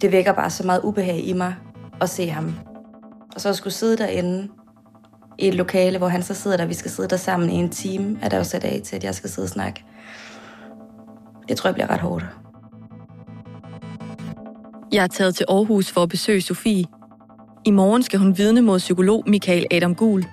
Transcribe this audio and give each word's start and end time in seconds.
det 0.00 0.12
vækker 0.12 0.32
bare 0.32 0.50
så 0.50 0.66
meget 0.66 0.80
ubehag 0.82 1.24
i 1.24 1.32
mig 1.32 1.54
at 2.00 2.10
se 2.10 2.28
ham. 2.28 2.54
Og 3.34 3.40
så 3.40 3.48
at 3.48 3.56
skulle 3.56 3.74
sidde 3.74 3.96
derinde 3.96 4.48
i 5.38 5.48
et 5.48 5.54
lokale, 5.54 5.98
hvor 5.98 6.08
han 6.08 6.22
så 6.22 6.34
sidder 6.34 6.56
der, 6.56 6.66
vi 6.66 6.74
skal 6.74 6.90
sidde 6.90 7.08
der 7.08 7.16
sammen 7.16 7.50
i 7.50 7.54
en 7.54 7.70
time, 7.70 8.18
er 8.22 8.28
der 8.28 8.36
jo 8.36 8.44
sat 8.44 8.64
af 8.64 8.80
til, 8.84 8.96
at 8.96 9.04
jeg 9.04 9.14
skal 9.14 9.30
sidde 9.30 9.46
og 9.46 9.50
snakke. 9.50 9.84
Det 11.48 11.56
tror 11.56 11.68
jeg 11.68 11.74
bliver 11.74 11.90
ret 11.90 12.00
hårdt. 12.00 12.24
Jeg 14.92 15.02
er 15.02 15.06
taget 15.06 15.34
til 15.34 15.46
Aarhus 15.48 15.90
for 15.90 16.02
at 16.02 16.08
besøge 16.08 16.42
Sofie. 16.42 16.84
I 17.64 17.70
morgen 17.70 18.02
skal 18.02 18.18
hun 18.18 18.38
vidne 18.38 18.60
mod 18.60 18.78
psykolog 18.78 19.24
Michael 19.26 19.66
Adam 19.70 19.94
Gul. 19.94 20.20
Jeg 20.20 20.28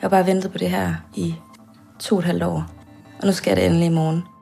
har 0.00 0.08
bare 0.08 0.26
ventet 0.26 0.52
på 0.52 0.58
det 0.58 0.70
her 0.70 0.94
i 1.14 1.34
to 1.98 2.14
og 2.14 2.18
et 2.18 2.24
halvt 2.24 2.42
år, 2.42 2.66
og 3.20 3.26
nu 3.26 3.32
skal 3.32 3.56
det 3.56 3.66
endelig 3.66 3.86
i 3.86 3.90
morgen. 3.90 4.33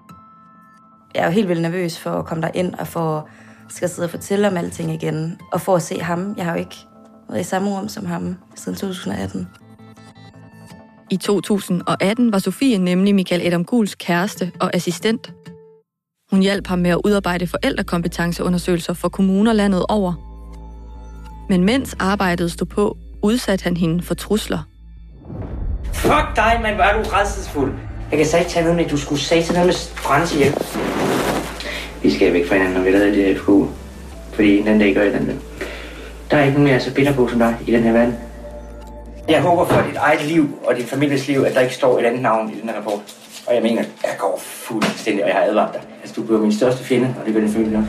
Jeg 1.14 1.22
er 1.22 1.26
jo 1.26 1.32
helt 1.32 1.48
vildt 1.48 1.62
nervøs 1.62 1.98
for 1.98 2.10
at 2.10 2.26
komme 2.26 2.42
der 2.42 2.50
ind 2.54 2.74
og 2.74 2.86
for 2.86 3.28
skal 3.68 3.88
sidde 3.88 4.06
og 4.06 4.10
fortælle 4.10 4.48
om 4.48 4.56
alting 4.56 4.92
igen, 4.92 5.38
og 5.52 5.60
for 5.60 5.76
at 5.76 5.82
se 5.82 6.00
ham. 6.00 6.34
Jeg 6.36 6.44
har 6.44 6.52
jo 6.52 6.58
ikke 6.58 6.76
været 7.28 7.40
i 7.40 7.44
samme 7.44 7.70
rum 7.70 7.88
som 7.88 8.06
ham 8.06 8.36
siden 8.54 8.78
2018. 8.78 9.48
I 11.10 11.16
2018 11.16 12.32
var 12.32 12.38
Sofie 12.38 12.78
nemlig 12.78 13.14
Michael 13.14 13.46
Adam 13.46 13.64
Guls 13.64 13.94
kæreste 13.94 14.52
og 14.60 14.74
assistent. 14.74 15.32
Hun 16.30 16.40
hjalp 16.40 16.66
ham 16.66 16.78
med 16.78 16.90
at 16.90 17.00
udarbejde 17.04 17.46
forældrekompetenceundersøgelser 17.46 18.92
for 18.92 19.08
kommuner 19.08 19.52
landet 19.52 19.86
over. 19.88 20.12
Men 21.48 21.64
mens 21.64 21.96
arbejdet 21.98 22.52
stod 22.52 22.66
på, 22.66 22.96
udsatte 23.22 23.62
han 23.62 23.76
hende 23.76 24.02
for 24.02 24.14
trusler. 24.14 24.58
Fuck 25.92 26.36
dig, 26.36 26.58
mand, 26.62 26.74
hvor 26.74 26.84
er 26.84 27.02
du 27.02 27.08
rædselsfuld. 27.08 27.74
Jeg 28.10 28.18
kan 28.18 28.26
sige 28.26 28.44
til 28.44 28.64
noget, 28.64 28.80
at 28.80 28.90
du 28.90 28.96
skulle 28.96 29.20
sige 29.20 29.42
til 29.42 29.52
noget 29.54 29.66
med 29.66 29.74
Frans 29.74 30.34
hjælp. 30.34 30.56
Vi 32.02 32.10
skal 32.10 32.32
væk 32.32 32.46
fra 32.46 32.54
hinanden, 32.54 32.76
når 32.76 32.84
vi 32.84 32.90
lavede 32.90 33.16
det 33.16 33.24
her 33.24 33.34
FK. 33.34 33.74
Fordi 34.34 34.62
den 34.62 34.78
dag 34.78 34.94
gør 34.94 35.02
jeg 35.02 35.12
den 35.12 35.26
der. 35.26 35.34
Der 36.30 36.36
er 36.36 36.44
ikke 36.44 36.58
nogen, 36.58 36.74
er 36.74 36.78
så 36.78 36.94
bitter 36.94 37.14
på 37.14 37.28
som 37.28 37.38
dig 37.38 37.56
i 37.66 37.72
den 37.72 37.82
her 37.82 37.92
verden. 37.92 38.14
Jeg 39.28 39.42
håber 39.42 39.64
for 39.64 39.82
dit 39.88 39.96
eget 39.96 40.24
liv 40.24 40.58
og 40.64 40.76
din 40.76 40.84
families 40.84 41.28
liv, 41.28 41.40
at 41.40 41.54
der 41.54 41.60
ikke 41.60 41.74
står 41.74 41.98
et 41.98 42.04
andet 42.04 42.22
navn 42.22 42.50
i 42.50 42.60
den 42.60 42.68
her 42.68 42.76
rapport. 42.76 43.00
Og 43.46 43.54
jeg 43.54 43.62
mener, 43.62 43.82
jeg 44.02 44.16
går 44.18 44.38
fuldstændig, 44.42 45.24
og 45.24 45.28
jeg 45.28 45.36
har 45.36 45.44
advaret 45.44 45.74
dig. 45.74 45.82
Altså, 46.00 46.14
du 46.16 46.22
bliver 46.22 46.40
min 46.40 46.52
største 46.52 46.84
fjende, 46.84 47.14
og 47.20 47.26
det 47.26 47.34
vil 47.34 47.42
den 47.42 47.50
følge 47.50 47.70
nok. 47.70 47.84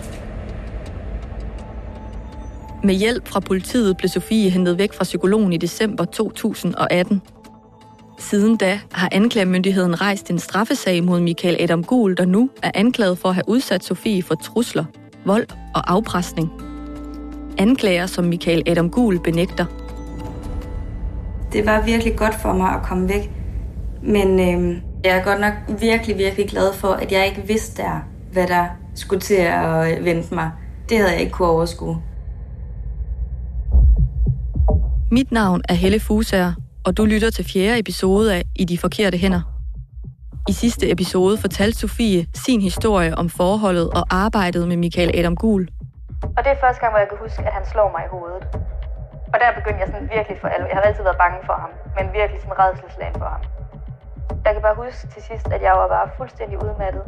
Med 2.84 2.96
hjælp 2.96 3.28
fra 3.28 3.40
politiet 3.40 3.98
blev 3.98 4.10
Sofie 4.10 4.50
hentet 4.50 4.78
væk 4.78 4.94
fra 4.94 5.04
psykologen 5.04 5.54
i 5.54 5.58
december 5.58 6.06
2018. 6.06 7.22
Siden 8.30 8.58
da 8.58 8.80
har 8.92 9.10
anklagemyndigheden 9.12 10.02
rejst 10.02 10.30
en 10.30 10.40
straffesag 10.40 11.04
mod 11.04 11.20
Michael 11.20 11.58
Adam 11.60 11.84
Gul, 11.84 12.18
der 12.18 12.26
nu 12.26 12.50
er 12.64 12.72
anklaget 12.74 13.18
for 13.18 13.30
at 13.30 13.36
have 13.36 13.44
udsat 13.48 13.84
Sofie 13.84 14.24
for 14.24 14.36
trusler, 14.36 14.86
vold 15.26 15.48
og 15.76 15.92
afpresning. 15.92 16.52
Anklager, 17.58 18.06
som 18.06 18.26
Michael 18.26 18.64
Adam 18.68 18.90
Gul 18.90 19.20
benægter. 19.24 19.66
Det 21.54 21.66
var 21.66 21.86
virkelig 21.86 22.16
godt 22.16 22.36
for 22.42 22.54
mig 22.54 22.70
at 22.70 22.84
komme 22.84 23.10
væk, 23.10 23.32
men 24.04 24.40
øh, 24.40 24.78
jeg 25.04 25.18
er 25.18 25.24
godt 25.24 25.40
nok 25.40 25.54
virkelig, 25.82 26.18
virkelig 26.18 26.50
glad 26.50 26.74
for, 26.74 26.88
at 26.88 27.12
jeg 27.12 27.28
ikke 27.28 27.48
vidste 27.48 27.82
der, 27.82 28.00
hvad 28.32 28.48
der 28.48 28.66
skulle 28.96 29.22
til 29.22 29.36
at 29.36 30.06
vente 30.06 30.36
mig. 30.36 30.52
Det 30.90 30.98
havde 30.98 31.12
jeg 31.12 31.20
ikke 31.20 31.32
kunne 31.32 31.48
overskue. 31.48 32.02
Mit 35.12 35.32
navn 35.32 35.62
er 35.70 35.74
Helle 35.74 36.00
Fusager, 36.00 36.54
og 36.86 36.98
du 36.98 37.06
lytter 37.06 37.30
til 37.30 37.46
fjerde 37.46 37.80
episode 37.80 38.36
af 38.36 38.44
I 38.56 38.66
de 38.66 38.78
forkerte 38.78 39.18
hænder. 39.18 39.42
I 40.50 40.52
sidste 40.52 40.92
episode 40.92 41.38
fortalte 41.38 41.78
Sofie 41.80 42.26
sin 42.46 42.62
historie 42.62 43.18
om 43.18 43.30
forholdet 43.30 43.90
og 43.90 44.04
arbejdet 44.10 44.68
med 44.68 44.78
Michael 44.78 45.12
Adam 45.20 45.36
Gul. 45.36 45.68
Og 46.38 46.40
det 46.44 46.52
er 46.52 46.60
første 46.64 46.80
gang, 46.82 46.92
hvor 46.94 47.00
jeg 47.00 47.10
kan 47.10 47.18
huske, 47.26 47.42
at 47.50 47.54
han 47.58 47.66
slår 47.72 47.90
mig 47.96 48.04
i 48.08 48.10
hovedet. 48.16 48.44
Og 49.34 49.38
der 49.42 49.50
begyndte 49.60 49.80
jeg 49.84 49.90
sådan 49.94 50.10
virkelig 50.18 50.38
for 50.42 50.48
alvor. 50.48 50.68
Jeg 50.68 50.78
har 50.78 50.82
altid 50.90 51.04
været 51.10 51.20
bange 51.26 51.40
for 51.50 51.58
ham, 51.64 51.72
men 51.98 52.06
virkelig 52.20 52.40
sådan 52.42 52.58
redselslagen 52.64 53.18
for 53.22 53.30
ham. 53.36 53.42
Jeg 54.46 54.52
kan 54.54 54.62
bare 54.68 54.78
huske 54.84 55.02
til 55.14 55.22
sidst, 55.30 55.48
at 55.56 55.62
jeg 55.68 55.74
var 55.82 55.88
bare 55.96 56.08
fuldstændig 56.20 56.58
udmattet. 56.66 57.04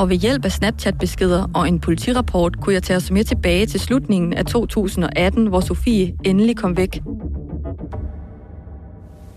Og 0.00 0.08
ved 0.10 0.16
hjælp 0.16 0.44
af 0.44 0.52
Snapchat-beskeder 0.52 1.42
og 1.54 1.68
en 1.68 1.80
politirapport 1.80 2.52
kunne 2.60 2.74
jeg 2.74 2.82
tage 2.82 2.96
os 2.96 3.10
med 3.10 3.24
tilbage 3.24 3.66
til 3.66 3.80
slutningen 3.80 4.32
af 4.32 4.44
2018, 4.44 5.46
hvor 5.46 5.60
Sofie 5.60 6.14
endelig 6.24 6.56
kom 6.56 6.76
væk. 6.76 7.02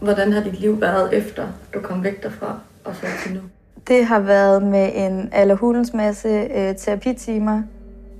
Hvordan 0.01 0.33
har 0.33 0.43
dit 0.43 0.59
liv 0.59 0.81
været 0.81 1.13
efter 1.13 1.47
du 1.73 1.79
kom 1.79 2.03
væk 2.03 2.23
derfra 2.23 2.59
og 2.85 2.95
så 2.95 3.05
til 3.23 3.33
nu? 3.33 3.39
Det 3.87 4.05
har 4.05 4.19
været 4.19 4.63
med 4.63 4.91
en 4.95 5.29
allerhulens 5.31 5.93
masse 5.93 6.27
øh, 6.27 6.75
terapitimer, 6.75 7.61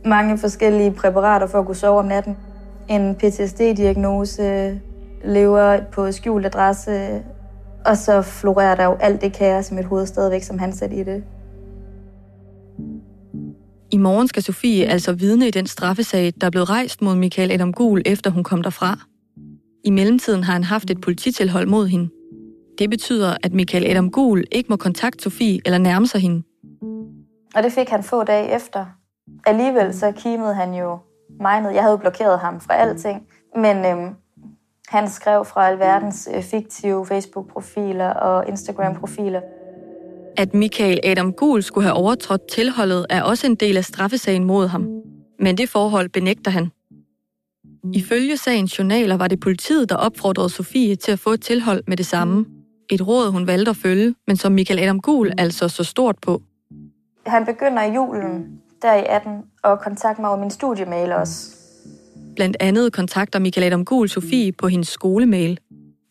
mange 0.05 0.37
forskellige 0.37 0.91
præparater 0.91 1.47
for 1.47 1.59
at 1.59 1.65
kunne 1.65 1.75
sove 1.75 1.99
om 1.99 2.05
natten, 2.05 2.37
en 2.89 3.15
PTSD-diagnose, 3.15 4.79
lever 5.23 5.79
på 5.91 6.11
skjult 6.11 6.45
adresse, 6.45 7.21
og 7.85 7.97
så 7.97 8.21
florerer 8.21 8.75
der 8.75 8.85
jo 8.85 8.97
alt 8.99 9.21
det 9.21 9.33
kaos 9.33 9.71
i 9.71 9.73
mit 9.73 9.85
hoved 9.85 10.05
stadigvæk, 10.05 10.43
som 10.43 10.59
han 10.59 10.73
satte 10.73 10.95
i 10.95 11.03
det. 11.03 11.23
I 13.91 13.97
morgen 13.97 14.27
skal 14.27 14.43
Sofie 14.43 14.85
altså 14.85 15.13
vidne 15.13 15.47
i 15.47 15.51
den 15.51 15.67
straffesag, 15.67 16.33
der 16.41 16.47
er 16.47 16.51
blevet 16.51 16.69
rejst 16.69 17.01
mod 17.01 17.15
Michael 17.15 17.51
Adam 17.51 17.73
Gul, 17.73 18.01
efter 18.05 18.29
hun 18.29 18.43
kom 18.43 18.63
derfra. 18.63 19.08
I 19.83 19.89
mellemtiden 19.89 20.43
har 20.43 20.53
han 20.53 20.63
haft 20.63 20.89
et 20.89 21.01
polititilhold 21.01 21.67
mod 21.67 21.87
hende. 21.87 22.09
Det 22.79 22.89
betyder, 22.89 23.37
at 23.43 23.53
Michael 23.53 23.85
Adam 23.85 24.11
Gul 24.11 24.43
ikke 24.51 24.67
må 24.69 24.75
kontakte 24.75 25.23
Sofie 25.23 25.61
eller 25.65 25.77
nærme 25.77 26.07
sig 26.07 26.21
hende. 26.21 26.43
Og 27.55 27.63
det 27.63 27.71
fik 27.71 27.89
han 27.89 28.03
få 28.03 28.23
dage 28.23 28.55
efter. 28.55 28.85
Alligevel 29.45 29.93
så 29.93 30.11
kimede 30.11 30.53
han 30.53 30.73
jo 30.73 30.97
mig 31.39 31.61
ned. 31.61 31.71
Jeg 31.71 31.83
havde 31.83 31.97
blokeret 31.97 32.39
ham 32.39 32.61
fra 32.61 32.73
alting. 32.73 33.27
Men 33.55 33.85
øhm, 33.85 34.15
han 34.87 35.09
skrev 35.09 35.45
fra 35.45 35.67
alverdens 35.67 36.29
øh, 36.35 36.43
fiktive 36.43 37.05
Facebook-profiler 37.05 38.09
og 38.09 38.47
Instagram-profiler. 38.47 39.41
At 40.37 40.53
Michael 40.53 40.99
Adam 41.03 41.33
Gul 41.33 41.63
skulle 41.63 41.87
have 41.87 41.95
overtrådt 41.95 42.47
tilholdet 42.47 43.05
er 43.09 43.21
også 43.21 43.47
en 43.47 43.55
del 43.55 43.77
af 43.77 43.85
straffesagen 43.85 44.43
mod 44.43 44.67
ham. 44.67 44.87
Men 45.39 45.57
det 45.57 45.69
forhold 45.69 46.09
benægter 46.09 46.51
han. 46.51 46.71
Ifølge 47.93 48.37
sagens 48.37 48.79
journaler 48.79 49.17
var 49.17 49.27
det 49.27 49.39
politiet, 49.39 49.89
der 49.89 49.95
opfordrede 49.95 50.49
Sofie 50.49 50.95
til 50.95 51.11
at 51.11 51.19
få 51.19 51.29
et 51.29 51.41
tilhold 51.41 51.83
med 51.87 51.97
det 51.97 52.05
samme. 52.05 52.45
Et 52.89 53.07
råd, 53.07 53.31
hun 53.31 53.47
valgte 53.47 53.69
at 53.69 53.75
følge, 53.75 54.15
men 54.27 54.37
som 54.37 54.51
Michael 54.51 54.79
Adam 54.79 54.99
Gul 54.99 55.31
altså 55.37 55.67
så 55.67 55.83
stort 55.83 56.15
på. 56.21 56.41
Han 57.25 57.45
begynder 57.45 57.83
i 57.83 57.93
julen, 57.93 58.59
der 58.81 58.93
i 58.93 59.03
18, 59.09 59.31
at 59.63 59.79
kontakte 59.79 60.21
mig 60.21 60.29
over 60.29 60.39
min 60.39 60.51
studiemail 60.51 61.11
også. 61.11 61.55
Blandt 62.35 62.57
andet 62.59 62.93
kontakter 62.93 63.39
Michael 63.39 63.67
Adam 63.67 63.85
Gul 63.85 64.09
Sofie 64.09 64.51
på 64.51 64.67
hendes 64.67 64.87
skolemail. 64.87 65.59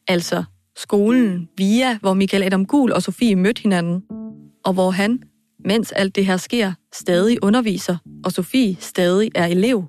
Altså 0.09 0.45
skolen 0.77 1.49
via, 1.57 1.99
hvor 1.99 2.15
Michael 2.15 2.43
Adam 2.43 2.67
Gul 2.67 2.93
og 2.93 3.03
Sofie 3.03 3.37
mødte 3.37 3.63
hinanden. 3.63 4.03
Og 4.65 4.73
hvor 4.73 4.91
han, 4.91 5.23
mens 5.65 5.93
alt 5.93 6.17
det 6.17 6.27
her 6.27 6.37
sker, 6.37 6.73
stadig 6.93 7.39
underviser, 7.43 7.97
og 8.25 8.33
Sofie 8.33 8.77
stadig 8.81 9.31
er 9.35 9.47
elev. 9.47 9.85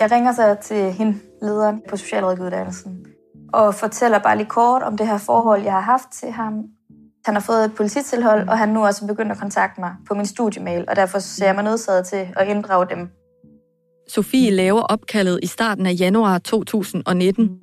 Jeg 0.00 0.10
ringer 0.10 0.32
så 0.32 0.56
til 0.62 0.92
hende, 0.92 1.18
lederen 1.42 1.82
på 1.88 1.96
Socialrådgiveruddannelsen, 1.96 3.06
og 3.52 3.74
fortæller 3.74 4.18
bare 4.18 4.36
lige 4.36 4.46
kort 4.46 4.82
om 4.82 4.96
det 4.96 5.06
her 5.06 5.18
forhold, 5.18 5.62
jeg 5.62 5.72
har 5.72 5.80
haft 5.80 6.08
til 6.12 6.30
ham. 6.30 6.54
Han 7.24 7.34
har 7.34 7.40
fået 7.40 7.64
et 7.64 7.74
polititilhold, 7.74 8.48
og 8.48 8.58
han 8.58 8.68
nu 8.68 8.86
også 8.86 9.06
begyndt 9.06 9.32
at 9.32 9.38
kontakte 9.38 9.80
mig 9.80 9.92
på 10.08 10.14
min 10.14 10.26
studiemail, 10.26 10.84
og 10.88 10.96
derfor 10.96 11.18
ser 11.18 11.46
jeg 11.46 11.54
mig 11.54 11.64
nødsaget 11.64 12.06
til 12.06 12.28
at 12.36 12.48
inddrage 12.48 12.86
dem. 12.90 13.08
Sofie 14.08 14.50
laver 14.50 14.82
opkaldet 14.82 15.40
i 15.42 15.46
starten 15.46 15.86
af 15.86 15.94
januar 16.00 16.38
2019. 16.38 17.58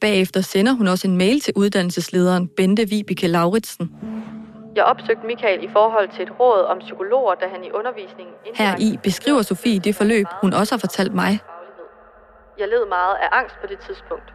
Bagefter 0.00 0.40
sender 0.40 0.72
hun 0.72 0.86
også 0.88 1.08
en 1.08 1.16
mail 1.16 1.40
til 1.40 1.52
uddannelseslederen 1.56 2.48
Bente 2.56 2.88
Vibeke 2.88 3.26
Lauritsen. 3.26 3.90
Jeg 4.76 4.84
opsøgte 4.84 5.26
Michael 5.26 5.64
i 5.64 5.68
forhold 5.72 6.08
til 6.14 6.22
et 6.22 6.40
råd 6.40 6.64
om 6.64 6.78
psykologer, 6.78 7.34
da 7.34 7.46
han 7.54 7.64
i 7.64 7.70
undervisningen... 7.70 8.34
Her 8.54 8.76
i 8.78 8.98
beskriver 9.02 9.42
Sofie 9.42 9.78
det 9.78 9.94
forløb, 9.94 10.26
hun 10.40 10.52
også 10.52 10.74
har 10.74 10.78
fortalt 10.78 11.14
mig. 11.14 11.38
Jeg 12.58 12.68
led 12.68 12.84
meget 12.86 13.16
af 13.24 13.28
angst 13.32 13.56
på 13.60 13.66
det 13.66 13.78
tidspunkt. 13.78 14.34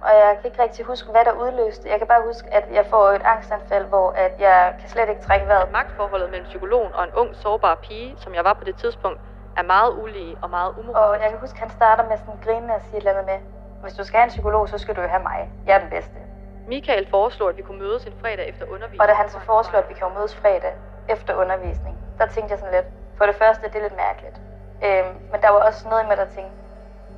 Og 0.00 0.10
jeg 0.10 0.38
kan 0.40 0.50
ikke 0.50 0.62
rigtig 0.62 0.84
huske, 0.84 1.10
hvad 1.10 1.24
der 1.24 1.32
udløste. 1.32 1.88
Jeg 1.88 1.98
kan 1.98 2.06
bare 2.06 2.22
huske, 2.26 2.54
at 2.54 2.64
jeg 2.72 2.86
får 2.86 3.04
et 3.08 3.22
angstanfald, 3.24 3.84
hvor 3.84 4.10
at 4.10 4.34
jeg 4.40 4.74
kan 4.80 4.88
slet 4.88 5.08
ikke 5.08 5.22
trække 5.22 5.46
vejret. 5.46 5.72
Magtforholdet 5.72 6.30
mellem 6.30 6.46
psykologen 6.46 6.92
og 6.94 7.04
en 7.04 7.12
ung, 7.14 7.36
sårbar 7.36 7.74
pige, 7.74 8.14
som 8.18 8.34
jeg 8.34 8.44
var 8.44 8.52
på 8.52 8.64
det 8.64 8.76
tidspunkt, 8.76 9.20
er 9.56 9.62
meget 9.62 9.92
ulige 10.02 10.36
og 10.42 10.50
meget 10.50 10.70
umoralsk. 10.78 10.98
Og 11.00 11.22
jeg 11.22 11.30
kan 11.30 11.38
huske, 11.38 11.56
at 11.56 11.60
han 11.60 11.70
starter 11.70 12.04
med 12.08 12.16
sådan 12.16 12.40
grinende 12.44 12.74
og 12.74 12.80
sige 12.80 12.96
et 12.96 12.96
eller 12.96 13.10
andet 13.10 13.26
med, 13.32 13.38
hvis 13.82 13.94
du 13.94 14.04
skal 14.04 14.16
have 14.18 14.24
en 14.24 14.34
psykolog, 14.36 14.68
så 14.68 14.78
skal 14.78 14.96
du 14.96 15.00
jo 15.00 15.08
have 15.08 15.22
mig. 15.22 15.50
Jeg 15.66 15.74
er 15.76 15.80
den 15.80 15.90
bedste. 15.90 16.18
Michael 16.66 17.06
foreslår, 17.10 17.48
at 17.48 17.56
vi 17.56 17.62
kunne 17.62 17.78
mødes 17.78 18.04
en 18.04 18.14
fredag 18.20 18.48
efter 18.48 18.64
undervisning. 18.66 19.00
Og 19.02 19.08
da 19.08 19.14
han 19.14 19.28
så 19.28 19.40
foreslår, 19.40 19.78
at 19.78 19.88
vi 19.88 19.94
kan 19.94 20.06
mødes 20.16 20.36
fredag 20.36 20.74
efter 21.08 21.34
undervisning, 21.34 21.98
der 22.18 22.26
tænkte 22.26 22.50
jeg 22.52 22.58
sådan 22.58 22.74
lidt, 22.74 22.86
for 23.18 23.26
det 23.26 23.34
første, 23.34 23.68
det 23.68 23.76
er 23.76 23.82
lidt 23.82 23.96
mærkeligt. 23.96 24.36
Øhm, 24.86 25.14
men 25.32 25.38
der 25.42 25.50
var 25.50 25.60
også 25.68 25.88
noget 25.88 26.04
i 26.04 26.06
mig, 26.06 26.16
der 26.16 26.24
tænkte, 26.24 26.63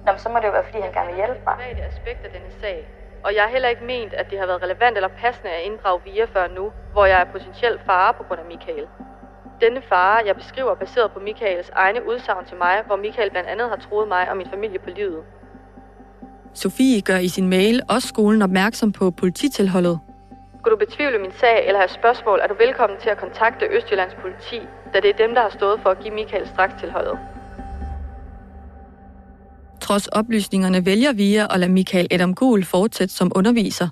Nå, 0.07 0.13
så 0.17 0.29
må 0.29 0.37
det 0.39 0.47
jo 0.51 0.55
være, 0.59 0.67
fordi 0.69 0.81
han 0.87 0.93
gerne 0.93 1.09
vil 1.11 1.17
hjælpe 1.23 1.41
mig. 1.47 1.57
Det 1.79 1.85
aspekt 1.93 2.21
af 2.27 2.31
denne 2.37 2.51
sag. 2.61 2.79
Og 3.25 3.35
jeg 3.35 3.43
har 3.43 3.51
heller 3.51 3.69
ikke 3.69 3.85
ment, 3.85 4.13
at 4.21 4.27
det 4.31 4.39
har 4.39 4.47
været 4.47 4.63
relevant 4.63 4.97
eller 4.97 5.09
passende 5.23 5.51
at 5.51 5.63
inddrage 5.69 6.01
VIA 6.05 6.25
før 6.35 6.47
nu, 6.59 6.65
hvor 6.93 7.07
jeg 7.13 7.21
er 7.21 7.25
potentielt 7.35 7.81
fare 7.87 8.15
på 8.15 8.23
grund 8.23 8.41
af 8.41 8.47
Michael. 8.55 8.87
Denne 9.61 9.83
fare, 9.89 10.23
jeg 10.27 10.37
beskriver 10.37 10.75
baseret 10.75 11.13
på 11.13 11.21
Michaels 11.21 11.71
egne 11.75 12.01
udsagn 12.09 12.47
til 12.47 12.57
mig, 12.57 12.75
hvor 12.87 12.97
Michael 12.97 13.31
blandt 13.31 13.49
andet 13.49 13.69
har 13.69 13.77
troet 13.77 14.09
mig 14.09 14.31
og 14.31 14.37
min 14.37 14.49
familie 14.51 14.79
på 14.79 14.91
livet. 14.91 15.23
Sofie 16.55 17.01
gør 17.01 17.17
i 17.17 17.29
sin 17.29 17.49
mail 17.49 17.83
også 17.89 18.09
skolen 18.09 18.43
opmærksom 18.43 18.93
på 18.93 19.11
polititilholdet. 19.11 19.99
Skulle 20.59 20.75
du 20.77 20.85
betvivle 20.87 21.19
min 21.19 21.33
sag 21.33 21.67
eller 21.67 21.79
have 21.79 21.89
spørgsmål, 21.89 22.39
er 22.43 22.47
du 22.47 22.55
velkommen 22.55 22.99
til 23.01 23.11
at 23.11 23.19
kontakte 23.19 23.67
Østjyllands 23.67 24.15
politi, 24.15 24.61
da 24.95 25.01
det 25.01 25.11
er 25.11 25.27
dem, 25.27 25.35
der 25.35 25.43
har 25.43 25.49
stået 25.49 25.81
for 25.81 25.91
at 25.91 25.99
give 25.99 26.15
Michael 26.15 26.49
tilholdet. 26.81 27.19
Trods 29.87 30.07
oplysningerne 30.07 30.87
vælger 30.87 31.13
VIA 31.13 31.47
at 31.55 31.61
lade 31.61 31.73
Michael 31.73 32.09
Adam 32.11 32.35
Gul 32.35 32.65
fortsætte 32.65 33.15
som 33.15 33.33
underviser. 33.35 33.89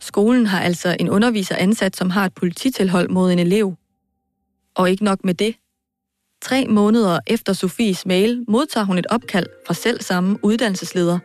Skolen 0.00 0.46
har 0.46 0.60
altså 0.60 0.96
en 1.00 1.10
underviser 1.10 1.56
ansat, 1.56 1.96
som 1.96 2.10
har 2.10 2.24
et 2.24 2.34
polititilhold 2.34 3.08
mod 3.08 3.32
en 3.32 3.38
elev. 3.38 3.74
Og 4.76 4.90
ikke 4.90 5.04
nok 5.04 5.24
med 5.24 5.34
det. 5.34 5.56
Tre 6.42 6.66
måneder 6.68 7.20
efter 7.26 7.52
Sofies 7.52 8.06
mail 8.06 8.44
modtager 8.48 8.84
hun 8.84 8.98
et 8.98 9.06
opkald 9.10 9.46
fra 9.66 9.74
selv 9.74 10.00
samme 10.00 10.38
uddannelsesleder. 10.42 11.18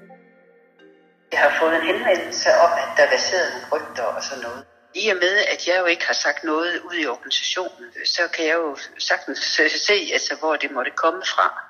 Jeg 1.32 1.40
har 1.40 1.54
fået 1.60 1.76
en 1.76 1.86
henvendelse 1.92 2.50
om, 2.66 2.72
at 2.84 2.90
der 2.98 3.04
er 3.04 3.12
baseret 3.12 3.48
nogle 3.54 3.68
rygter 3.74 4.04
og 4.04 4.24
sådan 4.24 4.44
noget. 4.44 4.64
I 4.96 5.10
og 5.10 5.16
med, 5.16 5.36
at 5.54 5.68
jeg 5.68 5.76
jo 5.80 5.86
ikke 5.86 6.06
har 6.08 6.14
sagt 6.14 6.44
noget 6.44 6.72
ud 6.88 6.96
i 7.04 7.08
organisationen, 7.08 7.86
så 8.06 8.22
kan 8.36 8.46
jeg 8.46 8.56
jo 8.56 8.78
sagtens 9.00 9.40
se, 9.88 9.98
altså, 10.14 10.36
hvor 10.40 10.56
det 10.56 10.72
måtte 10.72 10.92
komme 10.92 11.22
fra. 11.34 11.67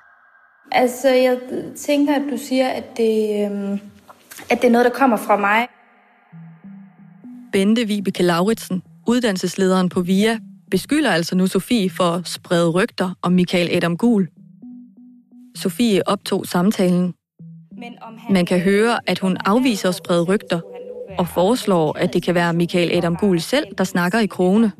Altså, 0.72 1.08
jeg 1.08 1.38
tænker, 1.76 2.14
at 2.14 2.22
du 2.30 2.36
siger, 2.36 2.68
at 2.68 2.96
det, 2.96 3.44
øhm, 3.44 3.80
at 4.50 4.62
det 4.62 4.64
er 4.64 4.70
noget, 4.70 4.84
der 4.84 4.90
kommer 4.90 5.16
fra 5.16 5.36
mig. 5.36 5.68
Bente 7.52 7.84
Vibeke 7.84 8.22
Lauritsen, 8.22 8.82
uddannelseslederen 9.06 9.88
på 9.88 10.00
VIA, 10.00 10.38
beskylder 10.70 11.10
altså 11.10 11.36
nu 11.36 11.46
Sofie 11.46 11.90
for 11.90 12.04
at 12.04 12.28
sprede 12.28 12.70
rygter 12.70 13.10
om 13.22 13.32
Michael 13.32 13.76
Adam 13.76 13.96
Gul. 13.96 14.28
Sofie 15.56 16.08
optog 16.08 16.46
samtalen. 16.46 17.14
Man 18.30 18.46
kan 18.46 18.60
høre, 18.60 18.98
at 19.06 19.18
hun 19.18 19.36
afviser 19.44 19.88
at 19.88 19.94
sprede 19.94 20.22
rygter, 20.22 20.60
og 21.18 21.28
foreslår, 21.28 21.98
at 21.98 22.12
det 22.12 22.22
kan 22.22 22.34
være 22.34 22.52
Michael 22.52 22.96
Adam 22.96 23.16
Gul 23.16 23.40
selv, 23.40 23.66
der 23.78 23.84
snakker 23.84 24.18
i 24.18 24.26
krone. 24.26 24.72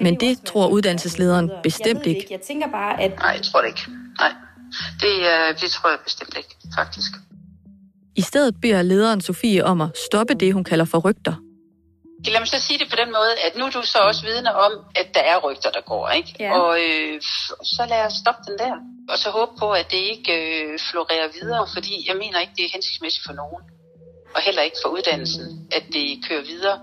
Men 0.00 0.14
det 0.20 0.40
tror 0.44 0.68
uddannelseslederen 0.68 1.50
bestemt 1.62 2.06
ikke. 2.06 2.26
Jeg 2.30 2.40
tænker 2.40 2.68
bare, 2.68 3.02
at... 3.02 3.16
Nej, 3.18 3.30
jeg 3.30 3.42
tror 3.42 3.60
det 3.60 3.68
ikke. 3.68 3.80
Nej, 4.18 4.32
det, 5.02 5.14
uh, 5.32 5.60
det 5.60 5.68
tror 5.70 5.90
jeg 5.90 5.98
bestemt 6.04 6.36
ikke, 6.36 6.54
faktisk. 6.78 7.12
I 8.16 8.22
stedet 8.22 8.54
beder 8.62 8.82
lederen 8.82 9.20
Sofie 9.20 9.64
om 9.64 9.80
at 9.80 9.90
stoppe 10.06 10.34
det, 10.34 10.54
hun 10.54 10.64
kalder 10.64 10.84
for 10.84 10.98
rygter. 10.98 11.34
Lad 12.24 12.40
mig 12.40 12.48
så 12.48 12.60
sige 12.60 12.78
det 12.78 12.88
på 12.90 12.96
den 13.02 13.10
måde, 13.18 13.32
at 13.46 13.52
nu 13.58 13.64
er 13.64 13.70
du 13.70 13.82
så 13.82 13.98
også 13.98 14.22
vidne 14.30 14.54
om, 14.54 14.72
at 15.00 15.08
der 15.14 15.20
er 15.32 15.38
rygter, 15.46 15.70
der 15.70 15.80
går, 15.80 16.08
ikke? 16.08 16.36
Ja. 16.40 16.50
Og 16.58 16.70
øh, 16.84 17.20
så 17.76 17.82
lad 17.88 18.06
os 18.06 18.12
stoppe 18.22 18.42
den 18.48 18.58
der. 18.58 18.74
Og 19.12 19.18
så 19.18 19.28
håbe 19.30 19.52
på, 19.58 19.68
at 19.70 19.86
det 19.90 20.02
ikke 20.14 20.32
øh, 20.42 20.78
florerer 20.90 21.28
videre, 21.40 21.66
fordi 21.74 21.94
jeg 22.08 22.16
mener 22.22 22.38
ikke, 22.40 22.52
det 22.56 22.64
er 22.64 22.72
hensigtsmæssigt 22.72 23.24
for 23.26 23.32
nogen. 23.42 23.62
Og 24.34 24.40
heller 24.46 24.62
ikke 24.62 24.76
for 24.82 24.88
uddannelsen, 24.96 25.44
at 25.78 25.84
det 25.92 26.06
kører 26.28 26.44
videre. 26.52 26.78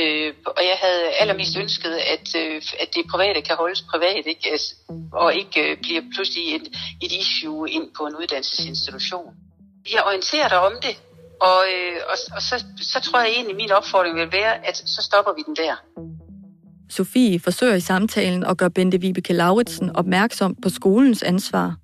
Øh, 0.00 0.34
og 0.46 0.62
jeg 0.70 0.78
havde 0.84 1.04
allermest 1.20 1.56
ønsket, 1.56 1.94
at, 2.14 2.26
øh, 2.42 2.62
at 2.82 2.88
det 2.94 3.02
private 3.10 3.40
kan 3.42 3.56
holdes 3.56 3.82
privat, 3.82 4.24
ikke? 4.26 4.48
Altså, 4.52 4.74
og 5.12 5.34
ikke 5.34 5.70
øh, 5.70 5.76
bliver 5.82 6.02
pludselig 6.14 6.44
et, 6.56 6.66
et 7.04 7.12
issue 7.12 7.70
ind 7.70 7.86
på 7.98 8.02
en 8.06 8.14
uddannelsesinstitution. 8.20 9.34
Jeg 9.94 10.02
orienterer 10.06 10.48
dig 10.48 10.60
om 10.68 10.72
det, 10.82 10.94
og, 11.40 11.58
øh, 11.74 11.96
og, 12.10 12.16
og 12.36 12.42
så, 12.42 12.64
så 12.92 13.00
tror 13.00 13.20
jeg 13.20 13.30
egentlig, 13.30 13.54
at 13.56 13.56
min 13.56 13.72
opfordring 13.72 14.16
vil 14.16 14.32
være, 14.32 14.66
at 14.68 14.76
så 14.76 15.02
stopper 15.02 15.32
vi 15.36 15.42
den 15.46 15.56
der. 15.56 15.74
Sofie 16.90 17.40
forsøger 17.40 17.74
i 17.74 17.80
samtalen 17.80 18.44
at 18.44 18.58
gøre 18.58 18.70
Bente 18.70 19.00
Vibeke 19.00 19.32
Lauritsen 19.32 19.96
opmærksom 19.96 20.54
på 20.62 20.68
skolens 20.68 21.22
ansvar. 21.22 21.76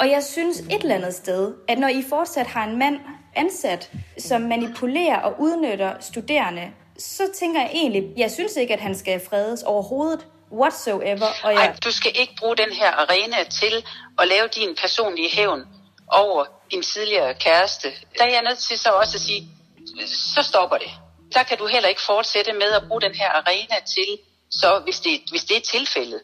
Og 0.00 0.10
jeg 0.10 0.22
synes 0.22 0.60
et 0.60 0.82
eller 0.82 0.94
andet 0.94 1.14
sted, 1.14 1.54
at 1.68 1.78
når 1.78 1.88
I 1.88 2.02
fortsat 2.08 2.46
har 2.46 2.64
en 2.64 2.78
mand 2.78 2.98
ansat, 3.36 3.90
som 4.18 4.40
manipulerer 4.40 5.18
og 5.18 5.40
udnytter 5.40 5.92
studerende, 6.00 6.72
så 6.98 7.22
tænker 7.34 7.60
jeg 7.60 7.70
egentlig, 7.74 8.12
jeg 8.16 8.30
synes 8.30 8.56
ikke, 8.56 8.74
at 8.74 8.80
han 8.80 8.94
skal 8.94 9.20
fredes 9.28 9.62
overhovedet 9.62 10.26
whatsoever. 10.52 11.26
Og 11.44 11.52
jeg... 11.52 11.66
Ej, 11.66 11.76
du 11.84 11.90
skal 11.92 12.12
ikke 12.14 12.34
bruge 12.40 12.56
den 12.56 12.72
her 12.72 12.90
arena 12.90 13.36
til 13.60 13.74
at 14.18 14.28
lave 14.28 14.48
din 14.48 14.76
personlige 14.82 15.30
hævn 15.36 15.62
over 16.08 16.44
en 16.70 16.82
tidligere 16.82 17.34
kæreste. 17.34 17.88
Der 18.18 18.24
er 18.24 18.30
jeg 18.30 18.42
nødt 18.42 18.58
til 18.58 18.78
så 18.78 18.90
også 18.90 19.16
at 19.16 19.20
sige, 19.20 19.48
så 20.34 20.42
stopper 20.42 20.78
det. 20.78 20.90
Der 21.34 21.42
kan 21.42 21.58
du 21.58 21.66
heller 21.66 21.88
ikke 21.88 22.00
fortsætte 22.06 22.52
med 22.52 22.70
at 22.78 22.82
bruge 22.88 23.00
den 23.00 23.14
her 23.14 23.30
arena 23.30 23.76
til, 23.94 24.18
så 24.50 24.80
hvis 24.84 25.00
det, 25.00 25.20
hvis 25.30 25.44
det 25.44 25.56
er 25.56 25.60
tilfældet, 25.60 26.20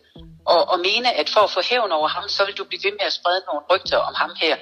og, 0.46 0.68
og 0.68 0.78
mene, 0.78 1.12
at 1.20 1.28
for 1.28 1.40
at 1.40 1.50
få 1.50 1.60
hævn 1.70 1.92
over 1.92 2.08
ham, 2.08 2.28
så 2.28 2.44
vil 2.46 2.54
du 2.54 2.64
blive 2.64 2.80
ved 2.84 2.92
med 2.92 3.06
at 3.06 3.12
sprede 3.12 3.42
nogle 3.48 3.62
rygter 3.70 3.98
om 3.98 4.14
ham 4.14 4.30
her. 4.40 4.56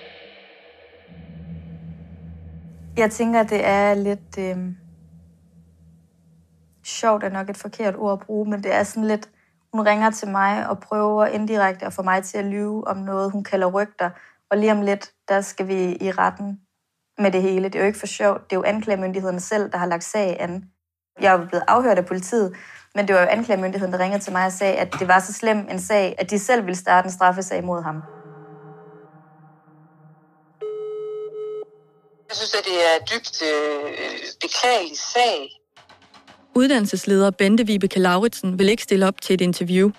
Jeg 2.96 3.10
tænker, 3.10 3.42
det 3.42 3.64
er 3.64 3.94
lidt... 3.94 4.38
Øh... 4.38 4.56
Sjovt 6.90 7.24
er 7.24 7.28
nok 7.28 7.50
et 7.50 7.56
forkert 7.56 7.94
ord 7.96 8.12
at 8.12 8.26
bruge, 8.26 8.50
men 8.50 8.62
det 8.62 8.74
er 8.74 8.82
sådan 8.82 9.04
lidt... 9.04 9.28
Hun 9.72 9.86
ringer 9.86 10.10
til 10.10 10.28
mig 10.28 10.68
og 10.68 10.80
prøver 10.80 11.26
indirekte 11.26 11.86
at 11.86 11.92
få 11.92 12.02
mig 12.02 12.24
til 12.24 12.38
at 12.38 12.44
lyve 12.44 12.88
om 12.88 12.96
noget, 12.96 13.32
hun 13.32 13.44
kalder 13.44 13.66
rygter. 13.66 14.10
Og 14.50 14.58
lige 14.58 14.72
om 14.72 14.82
lidt, 14.82 15.12
der 15.28 15.40
skal 15.40 15.68
vi 15.68 15.96
i 16.00 16.10
retten 16.10 16.60
med 17.18 17.30
det 17.32 17.42
hele. 17.42 17.64
Det 17.64 17.74
er 17.74 17.80
jo 17.80 17.86
ikke 17.86 17.98
for 17.98 18.06
sjovt. 18.06 18.50
Det 18.50 18.56
er 18.56 18.60
jo 18.60 18.62
anklagemyndigheden 18.62 19.40
selv, 19.40 19.72
der 19.72 19.78
har 19.78 19.86
lagt 19.86 20.04
sag 20.04 20.36
an. 20.40 20.64
Jeg 21.20 21.34
er 21.34 21.46
blevet 21.46 21.64
afhørt 21.68 21.98
af 21.98 22.06
politiet, 22.06 22.56
men 22.94 23.08
det 23.08 23.14
var 23.14 23.20
jo 23.20 23.26
anklagemyndigheden, 23.26 23.92
der 23.92 23.98
ringede 23.98 24.22
til 24.22 24.32
mig 24.32 24.46
og 24.46 24.52
sagde, 24.52 24.76
at 24.76 24.94
det 24.98 25.08
var 25.08 25.18
så 25.18 25.32
slem 25.32 25.66
en 25.70 25.80
sag, 25.80 26.14
at 26.18 26.30
de 26.30 26.38
selv 26.38 26.66
ville 26.66 26.78
starte 26.78 27.06
en 27.06 27.12
straffesag 27.12 27.64
mod 27.64 27.82
ham. 27.82 28.02
Jeg 32.28 32.36
synes, 32.36 32.54
at 32.54 32.64
det 32.64 32.78
er 32.90 32.98
dybt 33.10 33.42
øh, 33.42 33.90
beklagelig 34.40 34.98
sag. 34.98 35.59
Uddannelsesleder 36.60 37.30
Bente 37.30 37.66
Vibeke 37.66 38.00
Lauritsen 38.00 38.58
vil 38.58 38.68
ikke 38.68 38.82
stille 38.82 39.08
op 39.08 39.20
til 39.20 39.34
et 39.34 39.40
interview. 39.40 39.90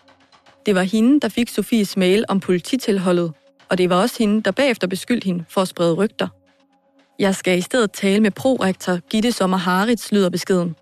Det 0.65 0.75
var 0.75 0.81
hende, 0.81 1.19
der 1.19 1.29
fik 1.29 1.49
Sofies 1.49 1.97
mail 1.97 2.25
om 2.29 2.39
polititilholdet, 2.39 3.33
og 3.69 3.77
det 3.77 3.89
var 3.89 4.01
også 4.01 4.15
hende, 4.19 4.43
der 4.43 4.51
bagefter 4.51 4.87
beskyldte 4.87 5.25
hende 5.25 5.45
for 5.49 5.61
at 5.61 5.67
sprede 5.67 5.93
rygter. 5.93 6.27
Jeg 7.19 7.35
skal 7.35 7.57
i 7.57 7.61
stedet 7.61 7.91
tale 7.91 8.19
med 8.19 8.31
prorektor 8.31 8.97
Gitte 9.09 9.31
Sommer 9.31 9.57
Harits, 9.57 10.11
lyder 10.11 10.29
beskeden. 10.29 10.75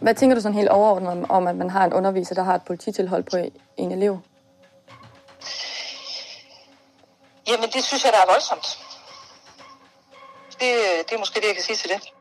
Hvad 0.00 0.14
tænker 0.14 0.34
du 0.34 0.40
sådan 0.40 0.58
helt 0.58 0.68
overordnet 0.68 1.26
om, 1.28 1.46
at 1.46 1.56
man 1.56 1.70
har 1.70 1.84
en 1.84 1.92
underviser, 1.92 2.34
der 2.34 2.42
har 2.42 2.54
et 2.54 2.62
polititilhold 2.66 3.24
på 3.30 3.36
en 3.76 3.92
elev? 3.92 4.20
Jamen, 7.48 7.68
det 7.74 7.84
synes 7.84 8.04
jeg, 8.04 8.12
der 8.12 8.18
er 8.18 8.32
voldsomt. 8.32 8.66
Det, 10.50 10.70
det 11.08 11.14
er 11.14 11.18
måske 11.18 11.40
det, 11.40 11.46
jeg 11.46 11.54
kan 11.54 11.64
sige 11.64 11.76
til 11.76 11.90
det. 11.90 12.15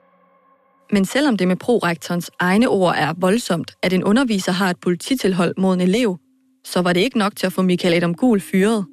Men 0.91 1.05
selvom 1.05 1.37
det 1.37 1.47
med 1.47 1.55
prorektorens 1.55 2.31
egne 2.39 2.69
ord 2.69 2.95
er 2.97 3.13
voldsomt, 3.17 3.71
at 3.83 3.93
en 3.93 4.03
underviser 4.03 4.51
har 4.51 4.69
et 4.69 4.79
polititilhold 4.79 5.53
mod 5.57 5.73
en 5.73 5.81
elev, 5.81 6.17
så 6.65 6.81
var 6.81 6.93
det 6.93 7.01
ikke 7.01 7.17
nok 7.17 7.35
til 7.35 7.45
at 7.45 7.53
få 7.53 7.61
Michael 7.61 7.93
Adam 7.93 8.15
Gul 8.15 8.41
fyret. 8.41 8.85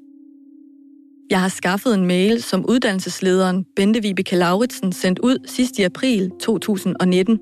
Jeg 1.31 1.41
har 1.41 1.49
skaffet 1.49 1.95
en 1.95 2.07
mail, 2.07 2.43
som 2.43 2.65
uddannelseslederen 2.69 3.65
Bente 3.77 4.03
Vibeke 4.03 4.37
Lauritsen 4.37 4.93
sendte 4.93 5.25
ud 5.25 5.39
sidst 5.47 5.79
i 5.79 5.83
april 5.83 6.31
2019, 6.41 7.39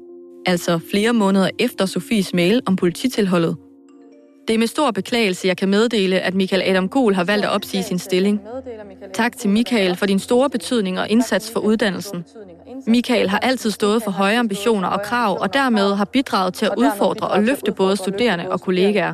altså 0.47 0.81
flere 0.91 1.13
måneder 1.13 1.51
efter 1.59 1.87
Sofies 1.87 2.35
mail 2.35 2.61
om 2.67 2.77
polititilholdet. 2.77 3.57
Det 4.49 4.55
er 4.55 4.59
med 4.59 4.67
stor 4.67 4.91
beklagelse, 4.91 5.49
jeg 5.49 5.57
kan 5.57 5.69
meddele, 5.69 6.21
at 6.21 6.35
Michael 6.35 6.63
Adam 6.63 6.89
Gul 6.89 7.15
har 7.15 7.25
valgt 7.25 7.45
at 7.45 7.51
opsige 7.51 7.83
sin 7.83 7.99
stilling. 7.99 8.41
Tak 9.15 9.37
til 9.37 9.51
Michael 9.51 9.97
for 9.97 10.07
din 10.07 10.19
store 10.19 10.51
betydning 10.51 11.01
og 11.01 11.09
indsats 11.09 11.51
for 11.51 11.61
uddannelsen. 11.61 12.25
Michael 12.87 13.29
har 13.29 13.39
altid 13.39 13.71
stået 13.71 14.03
for 14.03 14.11
høje 14.11 14.39
ambitioner 14.39 14.89
og 14.89 15.03
krav, 15.03 15.39
og 15.41 15.55
dermed 15.55 15.95
har 15.95 16.05
bidraget 16.05 16.55
til 16.55 16.67
at 16.67 16.75
udfordre 16.77 17.29
og 17.29 17.43
løfte 17.43 17.73
både 17.73 17.97
studerende 17.97 18.51
og 18.51 18.61
kollegaer. 18.61 19.13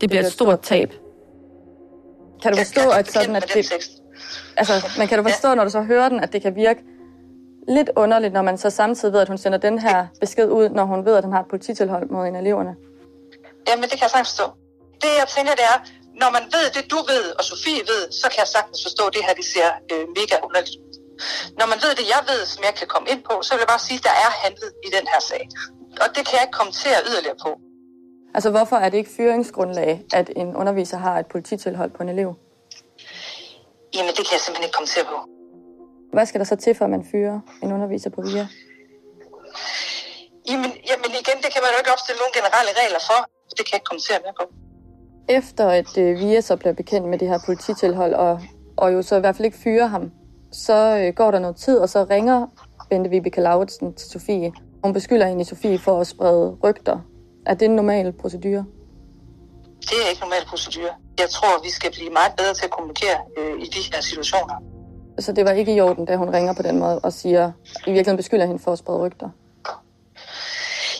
Det 0.00 0.08
bliver 0.08 0.22
et 0.22 0.32
stort 0.32 0.60
tab. 0.60 0.92
Kan 2.42 2.52
du 2.52 2.58
forstå, 2.58 2.90
at 2.90 3.12
sådan, 3.12 3.36
at 3.36 3.50
det... 3.54 3.72
Altså, 4.56 4.72
men 4.98 5.08
kan 5.08 5.18
du 5.18 5.24
forstå, 5.30 5.54
når 5.54 5.64
du 5.64 5.70
så 5.70 5.82
hører 5.82 6.08
den, 6.08 6.20
at 6.20 6.32
det 6.32 6.42
kan 6.42 6.56
virke 6.56 6.80
lidt 7.68 7.90
underligt, 7.96 8.32
når 8.32 8.42
man 8.42 8.58
så 8.58 8.70
samtidig 8.70 9.12
ved, 9.12 9.20
at 9.20 9.28
hun 9.28 9.38
sender 9.38 9.58
den 9.58 9.78
her 9.78 10.06
besked 10.20 10.48
ud, 10.48 10.68
når 10.68 10.84
hun 10.84 11.04
ved, 11.04 11.16
at 11.16 11.24
han 11.24 11.32
har 11.32 11.40
et 11.40 11.50
polititilhold 11.50 12.10
mod 12.10 12.26
en 12.26 12.36
af 12.36 12.40
eleverne? 12.40 12.74
Jamen, 13.68 13.82
det 13.82 13.90
kan 13.90 14.02
jeg 14.06 14.10
sagtens 14.10 14.28
forstå. 14.28 14.46
Det, 15.02 15.10
jeg 15.20 15.28
tænker, 15.36 15.52
det 15.60 15.66
er, 15.72 15.78
når 16.22 16.30
man 16.36 16.42
ved 16.56 16.66
det, 16.76 16.90
du 16.90 16.98
ved, 17.12 17.24
og 17.38 17.44
Sofie 17.44 17.82
ved, 17.92 18.02
så 18.20 18.26
kan 18.32 18.38
jeg 18.44 18.50
sagtens 18.56 18.78
forstå, 18.86 19.02
at 19.08 19.14
det 19.16 19.22
her, 19.26 19.34
de 19.40 19.46
ser 19.54 19.68
øh, 19.92 20.04
mega 20.18 20.36
underligt 20.46 20.74
Når 21.58 21.66
man 21.72 21.78
ved 21.84 21.92
det, 21.98 22.06
jeg 22.14 22.22
ved, 22.30 22.40
som 22.52 22.60
jeg 22.68 22.74
kan 22.80 22.88
komme 22.94 23.06
ind 23.12 23.22
på, 23.28 23.34
så 23.46 23.50
vil 23.54 23.60
jeg 23.64 23.70
bare 23.74 23.84
sige, 23.88 23.98
at 24.00 24.04
der 24.08 24.14
er 24.24 24.30
handlet 24.44 24.70
i 24.86 24.88
den 24.96 25.04
her 25.12 25.20
sag. 25.30 25.42
Og 26.02 26.08
det 26.14 26.22
kan 26.26 26.34
jeg 26.36 26.42
ikke 26.46 26.56
kommentere 26.60 26.98
yderligere 27.10 27.38
på. 27.46 27.50
Altså, 28.34 28.50
hvorfor 28.50 28.76
er 28.76 28.88
det 28.88 28.98
ikke 28.98 29.12
fyringsgrundlag, 29.16 29.92
at 30.12 30.30
en 30.36 30.56
underviser 30.56 30.98
har 31.06 31.18
et 31.18 31.26
polititilhold 31.26 31.90
på 31.96 32.02
en 32.02 32.08
elev? 32.08 32.30
Jamen, 33.94 34.12
det 34.16 34.22
kan 34.26 34.32
jeg 34.36 34.42
simpelthen 34.44 34.64
ikke 34.66 34.76
kommentere 34.78 35.04
på. 35.04 35.18
Hvad 36.12 36.26
skal 36.26 36.38
der 36.40 36.44
så 36.52 36.56
til, 36.56 36.74
for 36.74 36.84
at 36.84 36.90
man 36.90 37.04
fyrer 37.12 37.40
en 37.62 37.72
underviser 37.72 38.10
på 38.10 38.20
VIA? 38.22 38.46
Jamen, 40.50 40.70
jamen 40.90 41.10
igen, 41.22 41.36
det 41.44 41.50
kan 41.52 41.60
man 41.64 41.70
jo 41.72 41.78
ikke 41.82 41.92
opstille 41.96 42.18
nogle 42.22 42.34
generelle 42.38 42.72
regler 42.80 43.02
for. 43.10 43.18
Det 43.56 43.62
kan 43.64 43.72
jeg 43.72 43.78
ikke 43.80 43.90
kommentere 43.92 44.18
mere 44.24 44.36
på. 44.40 44.44
Efter 45.38 45.66
at 45.80 45.98
øh, 45.98 46.18
Via 46.18 46.40
så 46.40 46.56
bliver 46.56 46.72
bekendt 46.72 47.08
med 47.08 47.18
det 47.18 47.28
her 47.28 47.38
polititilhold, 47.46 48.14
og, 48.14 48.40
og 48.76 48.92
jo 48.94 49.02
så 49.02 49.16
i 49.16 49.20
hvert 49.20 49.36
fald 49.36 49.46
ikke 49.46 49.58
fyrer 49.58 49.86
ham, 49.86 50.04
så 50.52 50.98
øh, 50.98 51.14
går 51.14 51.30
der 51.30 51.38
noget 51.38 51.56
tid, 51.56 51.78
og 51.78 51.88
så 51.88 52.06
ringer 52.10 52.46
Bente 52.90 53.10
Vibeke 53.10 53.40
Lauritsen 53.40 53.94
til 53.94 54.10
Sofie. 54.10 54.52
Hun 54.84 54.92
beskylder 54.92 55.26
egentlig 55.26 55.46
Sofie 55.46 55.78
for 55.78 56.00
at 56.00 56.06
sprede 56.06 56.56
rygter. 56.64 56.98
Er 57.46 57.54
det 57.54 57.64
en 57.64 57.76
normal 57.76 58.12
procedure? 58.12 58.64
Det 59.80 59.96
er 60.04 60.08
ikke 60.08 60.20
normal 60.20 60.44
procedure. 60.48 60.94
Jeg 61.18 61.30
tror, 61.30 61.62
vi 61.62 61.70
skal 61.70 61.90
blive 61.92 62.10
meget 62.10 62.32
bedre 62.36 62.54
til 62.54 62.64
at 62.64 62.70
kommunikere 62.70 63.18
øh, 63.38 63.62
i 63.64 63.66
de 63.74 63.80
her 63.92 64.00
situationer. 64.00 64.56
Så 65.18 65.32
det 65.32 65.44
var 65.44 65.52
ikke 65.52 65.74
i 65.74 65.80
orden, 65.80 66.04
da 66.04 66.16
hun 66.16 66.30
ringer 66.36 66.52
på 66.54 66.62
den 66.62 66.78
måde 66.78 66.98
og 66.98 67.12
siger, 67.12 67.52
i 67.86 67.90
virkeligheden 67.90 68.16
beskylder 68.16 68.46
hende 68.46 68.62
for 68.64 68.72
at 68.72 68.78
sprede 68.78 68.98
rygter? 68.98 69.28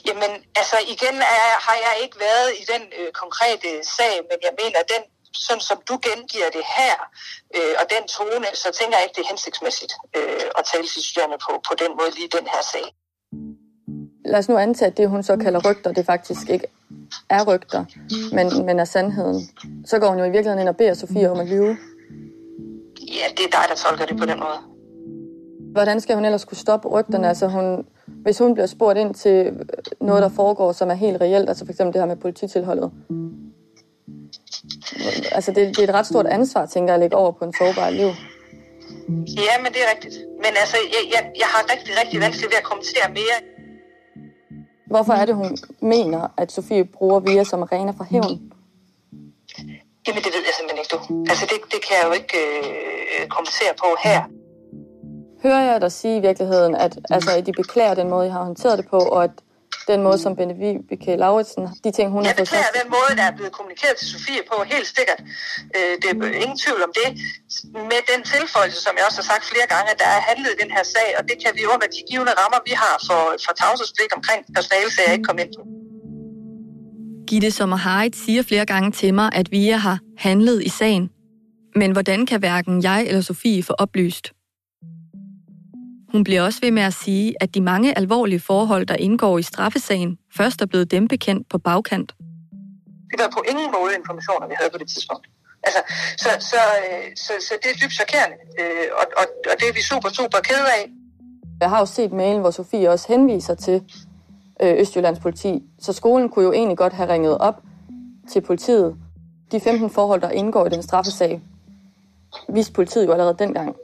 Jamen, 0.06 0.32
altså 0.60 0.76
igen 0.94 1.16
er, 1.38 1.46
har 1.66 1.76
jeg 1.86 1.94
ikke 2.04 2.16
været 2.28 2.50
i 2.60 2.64
den 2.72 2.82
øh, 2.98 3.08
konkrete 3.22 3.70
sag, 3.96 4.14
men 4.30 4.38
jeg 4.46 4.52
mener, 4.62 4.78
den, 4.94 5.02
sådan 5.34 5.60
som 5.60 5.78
du 5.88 5.94
gengiver 6.08 6.50
det 6.58 6.64
her, 6.76 6.96
øh, 7.56 7.74
og 7.80 7.84
den 7.94 8.04
tone, 8.16 8.46
så 8.54 8.68
tænker 8.78 8.96
jeg 8.96 9.04
ikke, 9.06 9.16
det 9.16 9.24
er 9.24 9.30
hensigtsmæssigt 9.34 9.92
øh, 10.16 10.58
at 10.58 10.64
tale 10.72 10.86
til 10.92 11.02
studerende 11.04 11.38
på, 11.46 11.52
på 11.68 11.74
den 11.82 11.90
måde 11.98 12.10
lige 12.18 12.28
den 12.38 12.46
her 12.54 12.62
sag. 12.72 12.86
Lad 14.24 14.38
os 14.38 14.48
nu 14.48 14.56
antage, 14.56 14.90
at 14.90 14.96
det, 14.96 15.08
hun 15.08 15.22
så 15.22 15.36
kalder 15.36 15.60
rygter, 15.68 15.92
det 15.92 16.06
faktisk 16.06 16.48
ikke 16.48 16.66
er 17.30 17.42
rygter, 17.50 17.84
men, 18.36 18.66
men 18.66 18.80
er 18.80 18.84
sandheden. 18.84 19.40
Så 19.86 19.98
går 19.98 20.08
hun 20.08 20.18
jo 20.18 20.24
i 20.24 20.30
virkeligheden 20.30 20.60
ind 20.60 20.68
og 20.68 20.76
beder 20.76 20.94
Sofie 20.94 21.30
om 21.30 21.40
at 21.40 21.46
lyve. 21.46 21.76
Ja, 23.00 23.26
det 23.36 23.44
er 23.44 23.50
dig, 23.58 23.64
der 23.68 23.74
tolker 23.74 24.06
det 24.06 24.16
på 24.18 24.26
den 24.26 24.38
måde. 24.40 24.58
Hvordan 25.72 26.00
skal 26.00 26.14
hun 26.14 26.24
ellers 26.24 26.44
kunne 26.44 26.56
stoppe 26.56 26.88
rygterne? 26.88 27.28
Altså 27.28 27.48
hun, 27.48 27.86
hvis 28.06 28.38
hun 28.38 28.54
bliver 28.54 28.66
spurgt 28.66 28.98
ind 28.98 29.14
til 29.14 29.52
noget, 30.00 30.22
der 30.22 30.28
foregår, 30.28 30.72
som 30.72 30.90
er 30.90 30.94
helt 30.94 31.20
reelt, 31.20 31.48
altså 31.48 31.64
for 31.64 31.72
eksempel 31.72 31.92
det 31.92 32.02
her 32.02 32.06
med 32.06 32.16
polititilholdet. 32.16 32.92
Altså 35.32 35.52
det, 35.52 35.76
det 35.76 35.78
er 35.78 35.88
et 35.88 35.94
ret 35.94 36.06
stort 36.06 36.26
ansvar, 36.26 36.66
tænker 36.66 36.88
jeg, 36.92 36.94
at 36.94 37.00
lægge 37.00 37.16
over 37.16 37.32
på 37.32 37.44
en 37.44 37.54
sårbar 37.58 37.90
liv. 37.90 38.10
Ja, 39.46 39.54
men 39.62 39.72
det 39.74 39.80
er 39.84 39.90
rigtigt. 39.94 40.16
Men 40.36 40.52
altså, 40.62 40.76
jeg, 40.94 41.02
jeg, 41.14 41.22
jeg 41.42 41.46
har 41.46 41.62
rigtig, 41.72 41.92
rigtig 42.00 42.20
vanskeligt 42.20 42.50
ved 42.52 42.58
at 42.58 42.64
kommentere 42.70 43.08
mere. 43.08 43.36
Hvorfor 44.86 45.12
er 45.12 45.24
det, 45.26 45.34
hun 45.34 45.56
mener, 45.80 46.28
at 46.36 46.52
Sofie 46.52 46.84
bruger 46.84 47.20
Via 47.20 47.44
som 47.44 47.62
arena 47.62 47.90
for 47.90 48.04
hævn? 48.04 48.52
Jamen, 50.06 50.22
det 50.24 50.32
ved 50.34 50.42
jeg 50.48 50.54
simpelthen 50.58 50.78
ikke, 50.82 50.92
du. 50.94 50.98
Altså, 51.30 51.44
det, 51.50 51.56
det 51.72 51.80
kan 51.86 51.94
jeg 51.98 52.04
jo 52.08 52.12
ikke 52.12 52.38
øh, 52.38 53.28
kommentere 53.28 53.72
på 53.78 53.88
her. 54.04 54.20
Hører 55.42 55.72
jeg 55.72 55.80
dig 55.80 55.92
sige 55.92 56.16
i 56.16 56.20
virkeligheden, 56.20 56.74
at 56.74 56.98
altså, 57.10 57.30
at 57.36 57.46
de 57.46 57.52
beklager 57.52 57.94
den 57.94 58.08
måde, 58.10 58.26
I 58.26 58.30
har 58.30 58.44
håndteret 58.44 58.78
det 58.78 58.86
på, 58.88 58.98
og 58.98 59.24
at 59.24 59.30
den 59.92 60.00
måde, 60.06 60.18
som 60.24 60.32
Bente 60.38 60.56
Vibeke 60.62 61.12
Lauritsen, 61.24 61.64
de 61.84 61.90
ting, 61.98 62.06
hun 62.14 62.20
jeg 62.22 62.30
har 62.30 62.36
fået 62.36 62.48
beklager 62.48 62.72
den 62.80 62.88
måde, 62.96 63.12
der 63.20 63.26
er 63.30 63.34
blevet 63.38 63.52
kommunikeret 63.58 63.94
til 64.00 64.06
Sofie 64.14 64.42
på, 64.50 64.54
helt 64.74 64.88
sikkert. 64.98 65.20
Øh, 65.76 65.92
det 66.00 66.06
er 66.10 66.14
ingen 66.44 66.58
tvivl 66.64 66.80
om 66.88 66.92
det. 67.00 67.08
Med 67.92 68.00
den 68.12 68.20
tilføjelse, 68.34 68.78
som 68.86 68.92
jeg 68.98 69.04
også 69.08 69.18
har 69.22 69.28
sagt 69.32 69.44
flere 69.52 69.68
gange, 69.74 69.88
at 69.94 69.98
der 70.02 70.10
er 70.16 70.20
handlet 70.30 70.50
i 70.56 70.58
den 70.62 70.70
her 70.76 70.84
sag, 70.94 71.08
og 71.18 71.22
det 71.28 71.36
kan 71.42 71.52
vi 71.58 71.62
under 71.72 71.86
de 71.94 72.00
givende 72.10 72.32
rammer, 72.40 72.60
vi 72.68 72.74
har 72.82 72.94
for, 73.08 73.22
for 73.44 73.52
tavshedspligt 73.60 74.12
omkring 74.18 74.40
personalesager, 74.56 75.10
ikke 75.16 75.26
komme 75.28 75.40
ind 75.44 75.52
på. 75.58 75.62
Gitte 77.30 77.50
Sommer 77.58 77.80
Harit 77.86 78.16
siger 78.24 78.42
flere 78.50 78.66
gange 78.72 78.90
til 79.00 79.10
mig, 79.14 79.28
at 79.40 79.46
Via 79.54 79.76
har 79.76 79.98
handlet 80.26 80.58
i 80.68 80.70
sagen. 80.80 81.04
Men 81.80 81.90
hvordan 81.92 82.26
kan 82.26 82.38
hverken 82.38 82.82
jeg 82.82 83.00
eller 83.08 83.20
Sofie 83.20 83.62
få 83.62 83.72
oplyst? 83.84 84.26
Hun 86.12 86.24
bliver 86.24 86.42
også 86.42 86.60
ved 86.62 86.70
med 86.70 86.82
at 86.82 86.94
sige, 86.94 87.34
at 87.40 87.54
de 87.54 87.60
mange 87.60 87.98
alvorlige 87.98 88.40
forhold, 88.40 88.86
der 88.86 88.94
indgår 88.94 89.38
i 89.38 89.42
straffesagen, 89.42 90.18
først 90.36 90.62
er 90.62 90.66
blevet 90.66 90.90
dem 90.90 91.08
bekendt 91.08 91.48
på 91.48 91.58
bagkant. 91.58 92.14
Det 93.10 93.18
var 93.18 93.30
på 93.32 93.42
ingen 93.50 93.70
måde 93.72 93.92
informationer, 93.98 94.46
vi 94.48 94.54
havde 94.58 94.70
på 94.70 94.78
det 94.78 94.88
tidspunkt. 94.88 95.26
Altså, 95.62 95.80
så, 96.16 96.28
så, 96.50 96.56
øh, 96.56 97.16
så, 97.16 97.32
så 97.48 97.54
det 97.62 97.70
er 97.70 97.74
dybt 97.82 97.92
chokerende, 97.92 98.36
øh, 98.60 98.86
og, 99.00 99.06
og, 99.16 99.24
og 99.50 99.60
det 99.60 99.68
er 99.68 99.72
vi 99.72 99.82
super, 99.82 100.08
super 100.08 100.38
kede 100.38 100.68
af. 100.78 100.90
Jeg 101.60 101.68
har 101.68 101.78
jo 101.78 101.86
set 101.86 102.12
mailen, 102.12 102.40
hvor 102.40 102.50
Sofie 102.50 102.90
også 102.90 103.08
henviser 103.08 103.54
til 103.54 103.82
øh, 104.62 104.80
Østjyllands 104.80 105.18
politi, 105.18 105.62
så 105.80 105.92
skolen 105.92 106.28
kunne 106.28 106.44
jo 106.44 106.52
egentlig 106.52 106.78
godt 106.78 106.92
have 106.92 107.12
ringet 107.12 107.38
op 107.38 107.62
til 108.32 108.40
politiet. 108.40 108.96
De 109.52 109.60
15 109.60 109.90
forhold, 109.90 110.20
der 110.20 110.30
indgår 110.30 110.66
i 110.66 110.68
den 110.68 110.82
straffesag, 110.82 111.40
viste 112.48 112.72
politiet 112.72 113.06
jo 113.06 113.12
allerede 113.12 113.36
dengang 113.38 113.76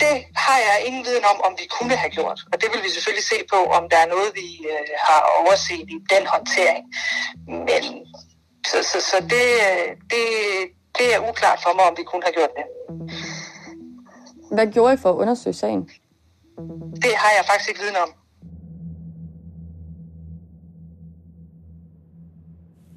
det 0.00 0.16
har 0.44 0.58
jeg 0.66 0.76
ingen 0.86 1.04
viden 1.08 1.24
om, 1.32 1.38
om 1.46 1.52
vi 1.60 1.66
kunne 1.76 1.96
have 2.02 2.12
gjort. 2.18 2.38
Og 2.52 2.56
det 2.60 2.68
vil 2.72 2.80
vi 2.86 2.90
selvfølgelig 2.96 3.28
se 3.34 3.38
på, 3.52 3.58
om 3.78 3.82
der 3.92 3.98
er 4.04 4.08
noget, 4.14 4.28
vi 4.40 4.48
øh, 4.72 4.88
har 5.06 5.20
overset 5.40 5.84
i 5.94 5.96
den 6.12 6.24
håndtering. 6.32 6.84
Men 7.68 7.82
så, 8.70 8.78
så, 8.90 8.98
så 9.10 9.16
det, 9.32 9.46
det, 10.12 10.24
det 10.98 11.06
er 11.14 11.28
uklart 11.30 11.58
for 11.64 11.72
mig, 11.76 11.84
om 11.90 11.94
vi 12.00 12.04
kunne 12.10 12.24
have 12.26 12.36
gjort 12.38 12.52
det. 12.58 12.66
Hvad 14.56 14.66
gjorde 14.72 14.94
I 14.94 14.96
for 14.96 15.10
at 15.10 15.16
undersøge 15.22 15.54
sagen? 15.54 15.82
Det 17.04 17.14
har 17.22 17.30
jeg 17.36 17.44
faktisk 17.50 17.68
ikke 17.68 17.80
viden 17.80 17.96
om. 18.04 18.10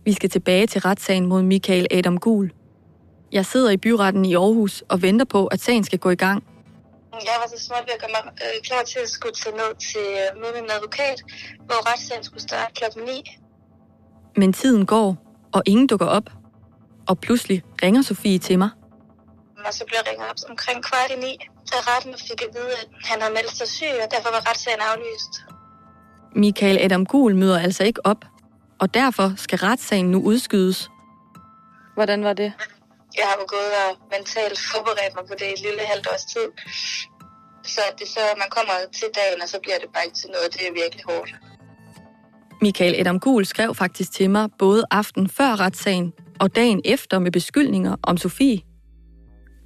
Vi 0.03 0.13
skal 0.13 0.29
tilbage 0.29 0.67
til 0.67 0.81
retssagen 0.81 1.25
mod 1.25 1.43
Michael 1.43 1.87
Adam 1.91 2.17
Gul. 2.17 2.51
Jeg 3.31 3.45
sidder 3.45 3.69
i 3.69 3.77
byretten 3.77 4.25
i 4.25 4.35
Aarhus 4.35 4.83
og 4.89 5.01
venter 5.01 5.25
på, 5.25 5.47
at 5.47 5.59
sagen 5.59 5.83
skal 5.83 5.99
gå 5.99 6.09
i 6.09 6.15
gang. 6.15 6.43
Jeg 7.27 7.37
var 7.41 7.47
så 7.55 7.63
småt 7.65 7.83
ved 7.87 7.93
at 7.97 8.01
gøre 8.03 8.13
mig 8.17 8.23
øh, 8.43 8.61
klar 8.67 8.83
til 8.83 8.99
at 8.99 9.09
skulle 9.09 9.35
tage 9.41 9.55
ned 9.55 9.71
til 9.89 10.07
øh, 10.21 10.41
møde 10.41 10.53
med 10.53 10.61
en 10.61 10.71
advokat, 10.77 11.17
hvor 11.67 11.79
retssagen 11.91 12.23
skulle 12.23 12.43
starte 12.49 12.71
klokken 12.73 13.03
9. 13.03 13.37
Men 14.35 14.53
tiden 14.53 14.85
går, 14.85 15.07
og 15.53 15.61
ingen 15.65 15.87
dukker 15.87 16.05
op. 16.05 16.27
Og 17.07 17.19
pludselig 17.19 17.63
ringer 17.83 18.01
Sofie 18.01 18.39
til 18.39 18.57
mig. 18.59 18.69
Og 19.65 19.73
så 19.73 19.83
blev 19.85 19.97
jeg 19.99 20.11
ringet 20.11 20.29
op 20.29 20.35
omkring 20.49 20.83
kvart 20.83 21.11
i 21.15 21.19
ni, 21.25 21.33
da 21.71 21.77
retten 21.89 22.13
fik 22.27 22.41
at 22.41 22.49
vide, 22.53 22.71
at 22.81 22.87
han 23.09 23.21
havde 23.21 23.33
meldt 23.33 23.51
sig 23.51 23.67
syg, 23.67 23.95
og 24.03 24.11
derfor 24.11 24.29
var 24.31 24.49
retssagen 24.49 24.79
aflyst. 24.91 25.33
Michael 26.35 26.77
Adam 26.77 27.05
Gul 27.05 27.35
møder 27.35 27.59
altså 27.59 27.83
ikke 27.83 28.05
op, 28.05 28.25
og 28.79 28.93
derfor 28.93 29.33
skal 29.37 29.57
retssagen 29.59 30.11
nu 30.11 30.21
udskydes. 30.21 30.89
Hvordan 31.93 32.23
var 32.23 32.33
det? 32.33 32.53
Jeg 33.17 33.25
har 33.29 33.35
jo 33.41 33.45
gået 33.55 33.71
og 33.83 33.91
mentalt 34.15 34.59
forberedt 34.71 35.13
mig 35.17 35.25
på 35.29 35.33
det 35.39 35.47
i 35.51 35.53
et 35.57 35.61
lille 35.67 35.81
halvt 35.91 36.07
års 36.11 36.25
tid. 36.33 36.47
Så 37.63 37.81
det 37.99 38.07
så, 38.07 38.19
man 38.37 38.49
kommer 38.49 38.73
til 38.99 39.09
dagen, 39.19 39.41
og 39.43 39.49
så 39.49 39.57
bliver 39.63 39.79
det 39.79 39.89
bare 39.93 40.05
ikke 40.05 40.17
til 40.21 40.29
noget. 40.35 40.47
Det 40.53 40.61
er 40.67 40.73
virkelig 40.83 41.03
hårdt. 41.09 41.31
Michael 42.61 42.95
Adam 42.99 43.19
Gul 43.19 43.45
skrev 43.45 43.75
faktisk 43.75 44.11
til 44.11 44.29
mig 44.29 44.49
både 44.59 44.83
aften 44.91 45.29
før 45.29 45.59
retssagen 45.59 46.13
og 46.39 46.55
dagen 46.55 46.81
efter 46.85 47.19
med 47.19 47.31
beskyldninger 47.31 47.95
om 48.03 48.17
Sofie. 48.17 48.61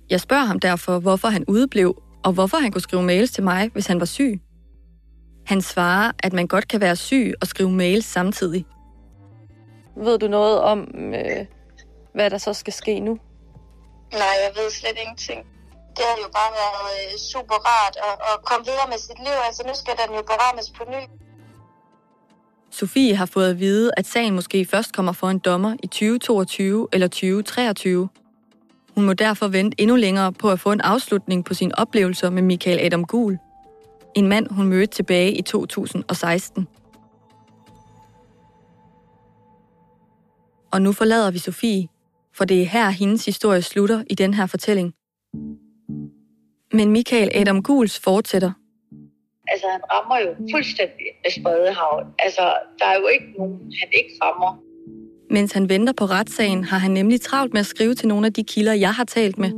Jeg 0.10 0.20
spørger 0.22 0.46
ham 0.46 0.60
derfor, 0.60 1.00
hvorfor 1.00 1.28
han 1.28 1.46
udeblev, 1.48 2.04
og 2.24 2.34
hvorfor 2.34 2.58
han 2.58 2.72
kunne 2.72 2.82
skrive 2.82 3.04
mails 3.04 3.32
til 3.32 3.44
mig, 3.44 3.70
hvis 3.74 3.88
han 3.88 4.00
var 4.00 4.06
syg. 4.06 4.42
Han 5.46 5.62
svarer, 5.62 6.12
at 6.20 6.34
man 6.34 6.48
godt 6.48 6.68
kan 6.68 6.82
være 6.82 6.96
syg 6.96 7.34
og 7.42 7.48
skrive 7.48 7.72
mails 7.72 8.06
samtidig. 8.06 8.66
Ved 9.98 10.20
du 10.20 10.28
noget 10.28 10.60
om, 10.60 10.80
øh, 10.96 11.46
hvad 12.14 12.30
der 12.30 12.38
så 12.38 12.54
skal 12.54 12.74
ske 12.74 13.00
nu? 13.00 13.20
Nej, 14.22 14.36
jeg 14.44 14.52
ved 14.56 14.72
slet 14.72 14.98
ingenting. 15.04 15.42
Det 15.96 16.04
har 16.10 16.18
jo 16.26 16.30
bare 16.40 16.52
været 16.62 16.84
øh, 16.94 17.20
super 17.32 17.58
rart 17.70 17.96
at, 18.08 18.16
at 18.30 18.46
komme 18.46 18.66
videre 18.66 18.88
med 18.90 18.98
sit 18.98 19.20
liv. 19.26 19.38
Altså 19.48 19.64
nu 19.68 19.74
skal 19.82 19.94
den 20.02 20.16
jo 20.16 20.22
berammes 20.22 20.70
på 20.78 20.84
ny. 20.94 21.04
Sofie 22.72 23.16
har 23.16 23.26
fået 23.26 23.50
at 23.50 23.60
vide, 23.60 23.92
at 23.98 24.06
sagen 24.08 24.36
måske 24.36 24.66
først 24.66 24.94
kommer 24.94 25.12
for 25.12 25.30
en 25.30 25.40
dommer 25.40 25.76
i 25.84 25.88
2022 25.88 26.88
eller 26.94 27.08
2023. 27.08 28.10
Hun 28.96 29.06
må 29.06 29.14
derfor 29.14 29.48
vente 29.48 29.82
endnu 29.82 29.96
længere 29.96 30.34
på 30.34 30.52
at 30.52 30.60
få 30.60 30.72
en 30.72 30.82
afslutning 30.82 31.46
på 31.46 31.54
sine 31.54 31.80
oplevelser 31.80 32.30
med 32.30 32.42
Michael 32.42 32.80
Adam 32.80 33.06
Gul. 33.06 33.38
En 34.16 34.28
mand, 34.28 34.48
hun 34.50 34.68
mødte 34.68 34.94
tilbage 34.94 35.32
i 35.32 35.42
2016. 35.42 36.68
Og 40.72 40.82
nu 40.82 40.92
forlader 40.92 41.32
vi 41.32 41.40
Sofie, 41.40 41.88
for 42.38 42.46
det 42.46 42.62
er 42.62 42.66
her, 42.66 42.90
hendes 42.90 43.26
historie 43.26 43.62
slutter 43.62 44.04
i 44.10 44.16
den 44.16 44.34
her 44.34 44.46
fortælling. 44.46 44.94
Men 46.74 46.92
Michael 46.92 47.30
Adam 47.34 47.64
Guls 47.64 48.00
fortsætter. 48.00 48.52
Altså, 49.48 49.68
han 49.72 49.82
rammer 49.92 50.18
jo 50.20 50.36
fuldstændig 50.56 51.08
af 51.26 51.32
spredehavet. 51.32 52.08
Altså, 52.20 52.42
der 52.80 52.86
er 52.86 52.96
jo 53.02 53.08
ikke 53.08 53.34
nogen, 53.38 53.54
han 53.54 53.90
ikke 53.98 54.14
rammer. 54.24 54.60
Mens 55.30 55.52
han 55.52 55.70
venter 55.70 55.94
på 55.94 56.06
retssagen, 56.06 56.64
har 56.64 56.78
han 56.78 56.92
nemlig 56.92 57.22
travlt 57.22 57.54
med 57.54 57.60
at 57.60 57.66
skrive 57.66 57.94
til 57.94 58.08
nogle 58.08 58.28
af 58.28 58.34
de 58.34 58.44
kilder, 58.44 58.74
jeg 58.74 58.94
har 58.94 59.04
talt 59.04 59.38
med. 59.38 59.52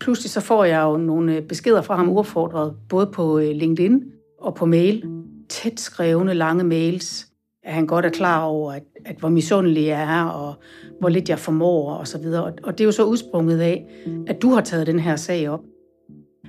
Pludselig 0.00 0.30
så 0.30 0.40
får 0.40 0.64
jeg 0.64 0.82
jo 0.82 0.96
nogle 0.96 1.42
beskeder 1.42 1.82
fra 1.82 1.96
ham 1.96 2.08
uopfordret, 2.08 2.76
både 2.88 3.06
på 3.06 3.38
øh, 3.38 3.50
LinkedIn 3.50 4.02
og 4.40 4.54
på 4.54 4.66
mail. 4.66 5.04
Tæt 5.48 5.80
skrevne, 5.80 6.34
lange 6.34 6.64
mails, 6.64 7.26
at 7.68 7.74
han 7.74 7.86
godt 7.86 8.04
er 8.04 8.10
klar 8.10 8.42
over, 8.42 8.72
at, 8.72 8.82
at 9.04 9.16
hvor 9.16 9.28
misundelig 9.28 9.86
jeg 9.86 10.02
er, 10.18 10.24
og 10.24 10.54
hvor 11.00 11.08
lidt 11.08 11.28
jeg 11.28 11.38
formår, 11.38 11.94
og 11.94 12.06
så 12.06 12.18
videre. 12.18 12.52
Og 12.62 12.72
det 12.72 12.80
er 12.80 12.84
jo 12.84 12.92
så 12.92 13.04
udsprunget 13.04 13.60
af, 13.60 13.86
at 14.26 14.42
du 14.42 14.50
har 14.50 14.60
taget 14.60 14.86
den 14.86 14.98
her 14.98 15.16
sag 15.16 15.48
op. 15.48 15.60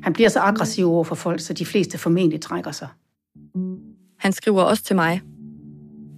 Han 0.03 0.13
bliver 0.13 0.29
så 0.29 0.39
aggressiv 0.39 0.91
over 0.91 1.03
for 1.03 1.15
folk, 1.15 1.39
så 1.39 1.53
de 1.53 1.65
fleste 1.65 1.97
formentlig 1.97 2.41
trækker 2.41 2.71
sig. 2.71 2.87
Han 4.19 4.31
skriver 4.31 4.63
også 4.63 4.83
til 4.83 4.95
mig. 4.95 5.21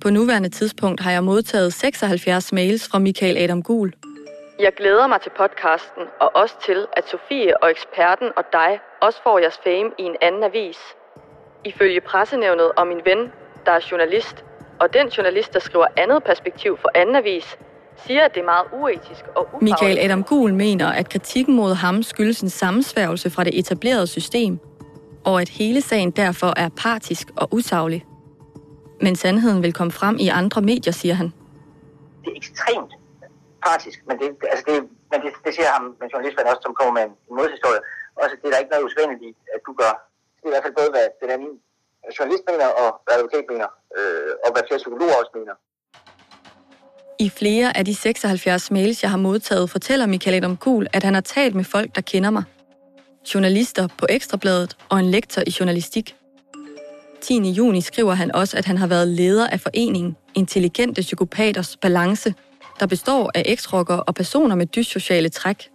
På 0.02 0.10
nuværende 0.10 0.50
tidspunkt 0.50 1.00
har 1.00 1.12
jeg 1.12 1.24
modtaget 1.24 1.74
76 1.74 2.54
mails 2.54 2.88
fra 2.88 3.00
Michael 3.00 3.38
Adam 3.38 3.64
Gul. 3.64 3.94
Jeg 4.60 4.72
glæder 4.78 5.08
mig 5.08 5.22
til 5.22 5.32
podcasten, 5.38 6.04
og 6.20 6.32
også 6.36 6.56
til, 6.66 6.86
at 6.98 7.04
Sofie 7.10 7.64
og 7.64 7.72
eksperten 7.72 8.28
og 8.38 8.44
dig 8.54 8.80
også 9.02 9.20
får 9.24 9.40
jeres 9.40 9.60
fame 9.64 9.92
i 10.00 10.04
en 10.04 10.16
anden 10.22 10.44
avis. 10.44 10.78
Ifølge 11.66 12.02
pressenævnet 12.02 12.72
og 12.78 12.88
min 12.88 13.02
ven, 13.06 13.32
der 13.66 13.72
er 13.72 13.88
journalist, 13.92 14.46
og 14.82 14.94
den 14.94 15.08
journalist, 15.08 15.54
der 15.54 15.60
skriver 15.60 15.88
andet 15.98 16.24
perspektiv 16.24 16.78
for 16.82 16.90
anden 16.96 17.16
avis, 17.16 17.58
siger, 18.06 18.22
at 18.26 18.32
det 18.34 18.42
er 18.46 18.50
meget 18.56 18.66
uetisk 18.82 19.24
og 19.36 19.44
ufagligt. 19.48 19.64
Michael 19.64 19.98
Adam 20.06 20.24
Gul 20.24 20.54
mener, 20.54 20.88
at 21.00 21.10
kritikken 21.10 21.56
mod 21.56 21.74
ham 21.74 22.04
skyldes 22.04 22.42
en 22.42 22.50
sammensværgelse 22.50 23.30
fra 23.30 23.44
det 23.44 23.60
etablerede 23.60 24.08
system, 24.08 24.60
og 25.26 25.42
at 25.42 25.50
hele 25.50 25.82
sagen 25.82 26.12
derfor 26.12 26.54
er 26.64 26.70
partisk 26.70 27.28
og 27.36 27.48
usaglig. 27.52 28.06
Men 29.02 29.16
sandheden 29.16 29.64
vil 29.64 29.74
komme 29.74 29.92
frem 29.92 30.16
i 30.20 30.28
andre 30.28 30.62
medier, 30.62 30.94
siger 30.94 31.14
han. 31.14 31.28
Det 32.24 32.30
er 32.32 32.36
ekstremt 32.36 32.92
partisk, 33.66 34.00
men 34.08 34.16
det, 34.20 34.28
altså 34.52 34.66
det, 34.68 34.76
men 35.12 35.18
det, 35.24 35.32
det 35.46 35.52
siger 35.58 35.70
ham, 35.76 35.84
men 36.00 36.08
journalisten 36.14 36.48
også, 36.52 36.64
som 36.66 36.74
kommer 36.80 36.94
med 36.98 37.04
en, 37.08 37.14
modhistorie. 37.38 37.82
Også 38.22 38.36
det 38.42 38.46
er 38.48 38.52
der 38.54 38.62
ikke 38.64 38.74
noget 38.74 38.86
usvendeligt 38.88 39.24
i, 39.30 39.32
at 39.56 39.62
du 39.68 39.72
gør. 39.82 39.94
Det 40.38 40.44
er 40.46 40.50
i 40.52 40.54
hvert 40.54 40.66
fald 40.66 40.76
både, 40.82 40.92
hvad 40.96 41.06
den 41.22 41.30
anden 41.36 41.52
journalist 42.20 42.44
mener, 42.52 42.68
og 42.82 42.90
hvad 43.06 43.16
advokat 43.18 43.46
mener, 43.50 43.70
øh, 43.98 44.32
og 44.46 44.52
hvad 44.54 44.64
flere 44.68 44.78
psykologer 44.78 45.16
også 45.22 45.32
mener. 45.40 45.56
I 47.20 47.30
flere 47.30 47.78
af 47.78 47.86
de 47.86 47.96
76 47.96 48.72
mails, 48.72 49.04
jeg 49.04 49.12
har 49.12 49.18
modtaget, 49.18 49.70
fortæller 49.70 50.06
Michael 50.06 50.36
Adam 50.38 50.58
Kuhl, 50.58 50.88
at 50.94 51.04
han 51.04 51.14
har 51.14 51.22
talt 51.22 51.56
med 51.56 51.64
folk, 51.64 51.96
der 51.96 52.02
kender 52.02 52.30
mig. 52.30 52.44
Journalister 53.34 53.88
på 53.98 54.06
Ekstrabladet 54.10 54.78
og 54.90 55.00
en 55.00 55.06
lektor 55.06 55.42
i 55.48 55.56
journalistik. 55.60 56.16
10. 57.22 57.52
juni 57.52 57.82
skriver 57.82 58.14
han 58.14 58.36
også, 58.36 58.58
at 58.58 58.66
han 58.66 58.78
har 58.78 58.88
været 58.88 59.08
leder 59.08 59.48
af 59.48 59.60
foreningen 59.60 60.18
Intelligente 60.36 61.02
Psykopaters 61.02 61.78
Balance, 61.78 62.34
der 62.80 62.88
består 62.88 63.32
af 63.36 63.44
eksrocker 63.46 63.98
og 63.98 64.16
personer 64.16 64.56
med 64.56 64.66
dyssociale 64.66 65.30
træk. 65.30 65.70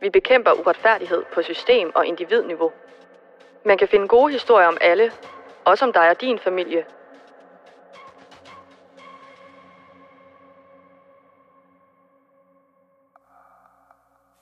Vi 0.00 0.10
bekæmper 0.10 0.52
uretfærdighed 0.52 1.22
på 1.34 1.42
system- 1.42 1.92
og 1.94 2.06
individniveau. 2.06 2.70
Man 3.66 3.78
kan 3.78 3.88
finde 3.88 4.08
gode 4.08 4.32
historier 4.32 4.68
om 4.68 4.78
alle, 4.80 5.10
også 5.66 5.84
om 5.84 5.92
dig 5.92 6.10
og 6.10 6.20
din 6.20 6.38
familie, 6.38 6.84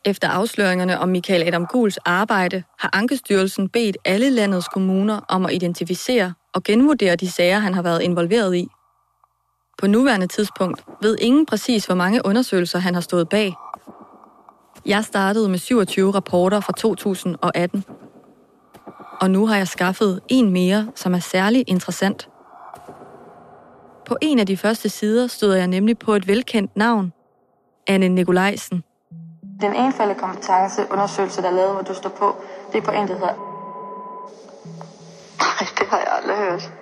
Efter 0.04 0.28
afsløringerne 0.28 0.98
om 0.98 1.08
Michael 1.08 1.42
Adam 1.42 1.66
Guls 1.66 1.98
arbejde, 1.98 2.62
har 2.78 2.90
Ankestyrelsen 2.92 3.68
bedt 3.68 3.96
alle 4.04 4.30
landets 4.30 4.68
kommuner 4.68 5.20
om 5.28 5.46
at 5.46 5.52
identificere 5.52 6.34
og 6.54 6.62
genvurdere 6.62 7.16
de 7.16 7.30
sager, 7.30 7.58
han 7.58 7.74
har 7.74 7.82
været 7.82 8.02
involveret 8.02 8.56
i. 8.56 8.68
På 9.78 9.86
nuværende 9.86 10.26
tidspunkt 10.26 10.84
ved 11.02 11.16
ingen 11.20 11.46
præcis, 11.46 11.86
hvor 11.86 11.94
mange 11.94 12.20
undersøgelser 12.24 12.78
han 12.78 12.94
har 12.94 13.00
stået 13.00 13.28
bag. 13.28 13.54
Jeg 14.86 15.04
startede 15.04 15.48
med 15.48 15.58
27 15.58 16.10
rapporter 16.10 16.60
fra 16.60 16.72
2018. 16.72 17.84
Og 19.22 19.30
nu 19.30 19.46
har 19.46 19.56
jeg 19.56 19.68
skaffet 19.68 20.20
en 20.28 20.52
mere, 20.52 20.88
som 20.94 21.14
er 21.14 21.18
særlig 21.18 21.64
interessant. 21.66 22.28
På 24.06 24.16
en 24.20 24.38
af 24.38 24.46
de 24.46 24.56
første 24.56 24.88
sider 24.88 25.26
stod 25.26 25.54
jeg 25.54 25.66
nemlig 25.66 25.98
på 25.98 26.14
et 26.14 26.28
velkendt 26.28 26.76
navn. 26.76 27.12
Anne 27.86 28.08
Nikolajsen. 28.08 28.84
Den 29.60 29.74
ene 29.74 30.14
kompetenceundersøgelse, 30.18 31.42
der 31.42 31.48
er 31.48 31.54
lavet, 31.54 31.72
hvor 31.72 31.82
du 31.82 31.94
står 31.94 32.10
på, 32.10 32.36
det 32.72 32.78
er 32.78 32.82
på 32.82 32.90
en, 32.90 33.08
der 33.08 33.14
hedder... 33.14 33.34
Nej, 35.38 35.68
det 35.78 35.86
har 35.90 35.98
jeg 35.98 36.08
aldrig 36.22 36.36
hørt. 36.36 36.72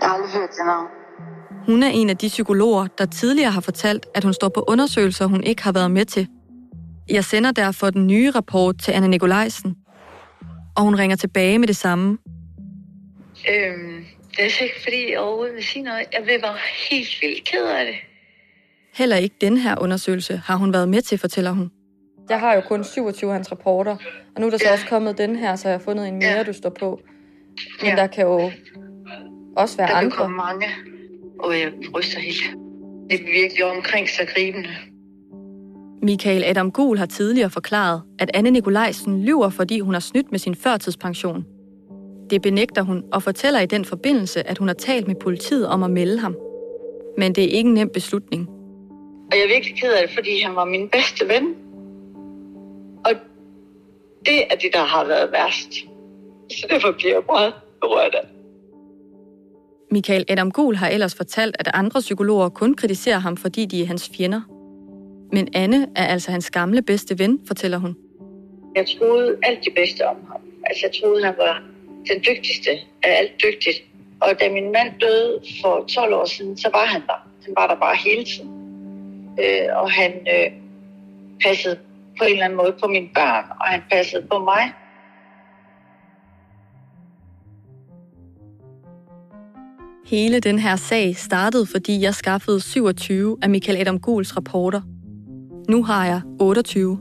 Jeg 0.00 0.08
har 0.08 0.14
aldrig 0.14 0.30
hørt 0.30 0.50
det 0.50 0.66
navn. 0.66 0.86
Hun 1.66 1.82
er 1.82 1.88
en 1.88 2.10
af 2.10 2.16
de 2.16 2.28
psykologer, 2.28 2.86
der 2.98 3.06
tidligere 3.06 3.50
har 3.50 3.60
fortalt, 3.60 4.06
at 4.14 4.24
hun 4.24 4.32
står 4.32 4.48
på 4.48 4.64
undersøgelser, 4.68 5.26
hun 5.26 5.44
ikke 5.44 5.62
har 5.62 5.72
været 5.72 5.90
med 5.90 6.04
til. 6.04 6.28
Jeg 7.08 7.24
sender 7.24 7.52
derfor 7.52 7.90
den 7.90 8.06
nye 8.06 8.30
rapport 8.30 8.78
til 8.78 8.92
Anna 8.92 9.08
Nikolajsen, 9.08 9.76
og 10.76 10.82
hun 10.82 10.94
ringer 10.94 11.16
tilbage 11.16 11.58
med 11.58 11.68
det 11.68 11.76
samme. 11.76 12.18
Øhm, 13.50 14.04
det 14.30 14.38
er 14.38 14.62
ikke, 14.62 14.82
fordi 14.82 15.10
jeg 15.10 15.18
overhovedet 15.20 15.54
vil 15.54 15.64
sige 15.64 15.82
noget. 15.82 16.06
Jeg 16.12 16.26
vil 16.26 16.40
bare 16.40 16.58
helt 16.90 17.18
vildt 17.22 17.44
ked 17.44 17.66
af 17.66 17.86
det. 17.86 17.94
Heller 18.94 19.16
ikke 19.16 19.34
den 19.40 19.56
her 19.56 19.78
undersøgelse 19.80 20.36
har 20.36 20.56
hun 20.56 20.72
været 20.72 20.88
med 20.88 21.02
til, 21.02 21.18
fortæller 21.18 21.50
hun. 21.50 21.70
Jeg 22.28 22.40
har 22.40 22.54
jo 22.54 22.60
kun 22.60 22.84
27 22.84 23.30
af 23.30 23.34
hans 23.34 23.52
rapporter, 23.52 23.96
og 24.34 24.40
nu 24.40 24.46
er 24.46 24.50
der 24.50 24.58
så 24.58 24.64
ja. 24.66 24.72
også 24.72 24.86
kommet 24.86 25.18
den 25.18 25.36
her, 25.36 25.56
så 25.56 25.68
jeg 25.68 25.78
har 25.78 25.84
fundet 25.84 26.08
en 26.08 26.18
mere, 26.18 26.36
ja. 26.36 26.42
du 26.42 26.52
står 26.52 26.70
på. 26.70 27.00
Men 27.80 27.90
ja. 27.90 27.96
der 27.96 28.06
kan 28.06 28.24
jo 28.24 28.50
også 29.56 29.76
være 29.76 29.88
der 29.88 29.94
andre. 29.94 30.22
Der 30.22 30.28
mange, 30.28 30.66
og 31.38 31.58
jeg 31.58 31.72
ryster 31.94 32.20
helt. 32.20 32.42
Det 33.10 33.20
er 33.20 33.24
virkelig 33.24 33.64
omkring 33.64 34.08
sig 34.08 34.28
gribende. 34.28 34.68
Michael 36.02 36.44
Adam 36.44 36.70
Gul 36.70 36.98
har 36.98 37.06
tidligere 37.06 37.50
forklaret, 37.50 38.02
at 38.18 38.30
Anne 38.34 38.50
Nikolajsen 38.50 39.24
lyver, 39.24 39.50
fordi 39.50 39.80
hun 39.80 39.94
har 39.94 40.00
snydt 40.00 40.30
med 40.30 40.38
sin 40.38 40.54
førtidspension. 40.54 41.46
Det 42.30 42.42
benægter 42.42 42.82
hun 42.82 43.04
og 43.12 43.22
fortæller 43.22 43.60
i 43.60 43.66
den 43.66 43.84
forbindelse, 43.84 44.48
at 44.48 44.58
hun 44.58 44.68
har 44.68 44.74
talt 44.74 45.06
med 45.06 45.14
politiet 45.14 45.68
om 45.68 45.82
at 45.82 45.90
melde 45.90 46.18
ham. 46.18 46.36
Men 47.18 47.34
det 47.34 47.44
er 47.44 47.48
ikke 47.48 47.68
en 47.68 47.74
nem 47.74 47.90
beslutning. 47.94 48.48
Og 49.30 49.38
jeg 49.38 49.44
er 49.44 49.48
virkelig 49.48 49.76
ked 49.80 49.92
af 49.92 50.08
det, 50.08 50.14
fordi 50.14 50.40
han 50.40 50.56
var 50.56 50.64
min 50.64 50.88
bedste 50.88 51.28
ven. 51.28 51.54
Og 53.04 53.12
det 54.26 54.44
er 54.50 54.56
det, 54.56 54.70
der 54.72 54.84
har 54.84 55.04
været 55.04 55.32
værst. 55.32 55.72
Så 56.50 56.66
derfor 56.70 56.92
bliver 56.92 57.12
jeg 57.12 57.22
meget 57.28 57.52
berørt 57.80 58.14
af 58.14 58.28
Michael 59.90 60.24
Adam 60.28 60.50
Gul 60.50 60.76
har 60.76 60.88
ellers 60.88 61.14
fortalt, 61.14 61.56
at 61.58 61.70
andre 61.74 62.00
psykologer 62.00 62.48
kun 62.48 62.74
kritiserer 62.74 63.18
ham, 63.18 63.36
fordi 63.36 63.66
de 63.66 63.82
er 63.82 63.86
hans 63.86 64.10
fjender. 64.16 64.40
Men 65.32 65.48
Anne 65.54 65.86
er 65.96 66.06
altså 66.06 66.30
hans 66.30 66.50
gamle 66.50 66.82
bedste 66.82 67.18
ven, 67.18 67.40
fortæller 67.46 67.78
hun. 67.78 67.96
Jeg 68.76 68.86
troede 68.98 69.36
alt 69.42 69.64
det 69.64 69.74
bedste 69.74 70.06
om 70.06 70.16
ham. 70.30 70.40
Altså, 70.66 70.86
jeg 70.86 70.92
troede, 71.02 71.24
han 71.24 71.34
var 71.38 71.62
den 72.10 72.22
dygtigste 72.28 72.70
af 73.02 73.18
alt 73.18 73.32
dygtigt. 73.42 73.78
Og 74.20 74.28
da 74.40 74.52
min 74.52 74.72
mand 74.72 74.92
døde 75.00 75.40
for 75.62 75.84
12 75.88 76.14
år 76.14 76.24
siden, 76.24 76.56
så 76.58 76.70
var 76.72 76.86
han 76.86 77.00
der. 77.00 77.28
Han 77.44 77.54
var 77.56 77.66
der 77.66 77.74
bare 77.80 77.96
hele 77.96 78.24
tiden 78.24 78.62
øh, 79.40 79.76
og 79.76 79.90
han 79.90 80.12
øh, 80.12 80.52
passede 81.44 81.78
på 82.18 82.24
en 82.24 82.32
eller 82.32 82.44
anden 82.44 82.56
måde 82.56 82.74
på 82.80 82.86
mine 82.86 83.08
børn, 83.14 83.44
og 83.60 83.66
han 83.66 83.82
passede 83.90 84.26
på 84.30 84.38
mig. 84.38 84.72
Hele 90.06 90.40
den 90.40 90.58
her 90.58 90.76
sag 90.76 91.16
startede, 91.16 91.66
fordi 91.66 92.00
jeg 92.02 92.14
skaffede 92.14 92.60
27 92.60 93.38
af 93.42 93.50
Michael 93.50 93.78
Adam 93.80 94.00
Guls 94.00 94.36
rapporter. 94.36 94.80
Nu 95.68 95.84
har 95.84 96.06
jeg 96.06 96.20
28. 96.40 96.98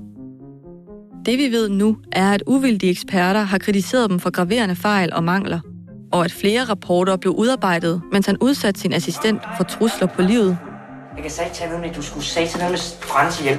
Det 1.25 1.37
vi 1.37 1.51
ved 1.51 1.69
nu, 1.69 1.97
er, 2.11 2.31
at 2.31 2.43
uvildige 2.47 2.91
eksperter 2.91 3.39
har 3.39 3.57
kritiseret 3.57 4.09
dem 4.09 4.19
for 4.19 4.29
graverende 4.29 4.75
fejl 4.75 5.13
og 5.13 5.23
mangler, 5.23 5.59
og 6.11 6.25
at 6.25 6.31
flere 6.31 6.63
rapporter 6.63 7.17
blev 7.17 7.33
udarbejdet, 7.33 8.01
mens 8.11 8.25
han 8.25 8.37
udsatte 8.41 8.79
sin 8.79 8.93
assistent 8.93 9.41
for 9.57 9.63
trusler 9.63 10.07
på 10.07 10.21
livet 10.21 10.57
jeg 11.15 11.23
kan 11.23 11.31
sige 11.31 11.69
noget 11.69 11.95
du 11.95 12.01
skulle 12.01 12.25
sige 12.25 12.47
til 12.47 12.59
noget 12.59 12.71
med 12.71 12.79
Frans 13.01 13.39
hjem. 13.39 13.57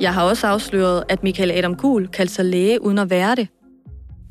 Jeg 0.00 0.14
har 0.14 0.22
også 0.22 0.46
afsløret, 0.46 1.04
at 1.08 1.22
Michael 1.22 1.50
Adam 1.50 1.74
Kuhl 1.74 2.08
kaldte 2.08 2.34
sig 2.34 2.44
læge 2.44 2.82
uden 2.82 2.98
at 2.98 3.10
være 3.10 3.34
det. 3.34 3.48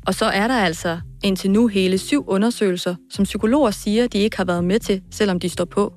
Og 0.06 0.14
så 0.14 0.24
er 0.24 0.48
der 0.48 0.54
altså 0.54 1.00
indtil 1.24 1.50
nu 1.50 1.66
hele 1.66 1.98
syv 1.98 2.24
undersøgelser, 2.28 2.94
som 3.10 3.24
psykologer 3.24 3.70
siger, 3.70 4.06
de 4.06 4.18
ikke 4.18 4.36
har 4.36 4.44
været 4.44 4.64
med 4.64 4.78
til, 4.78 5.02
selvom 5.10 5.40
de 5.40 5.48
står 5.48 5.64
på. 5.64 5.92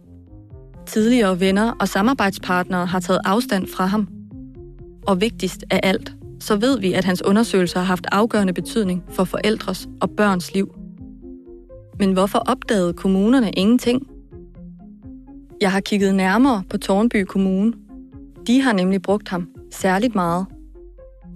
Tidligere 0.88 1.40
venner 1.40 1.72
og 1.80 1.88
samarbejdspartnere 1.88 2.86
har 2.86 3.00
taget 3.00 3.20
afstand 3.26 3.68
fra 3.68 3.86
ham. 3.86 4.08
Og 5.08 5.22
vigtigst 5.22 5.64
af 5.70 5.80
alt, 5.84 6.14
så 6.40 6.56
ved 6.56 6.80
vi, 6.80 6.94
at 6.94 7.06
hans 7.06 7.22
undersøgelser 7.22 7.80
har 7.80 7.86
haft 7.86 8.08
afgørende 8.12 8.54
betydning 8.54 9.04
for 9.10 9.24
forældres 9.24 9.88
og 10.02 10.10
børns 10.10 10.54
liv. 10.54 10.76
Men 12.00 12.14
hvorfor 12.14 12.40
opdagede 12.40 12.94
kommunerne 12.94 13.52
ingenting? 13.52 14.08
Jeg 15.62 15.72
har 15.72 15.80
kigget 15.80 16.16
nærmere 16.16 16.64
på 16.70 16.78
Tornby 16.78 17.24
Kommune. 17.24 17.74
De 18.48 18.62
har 18.62 18.74
nemlig 18.74 19.02
brugt 19.02 19.30
ham 19.30 19.50
særligt 19.72 20.16
meget. 20.16 20.46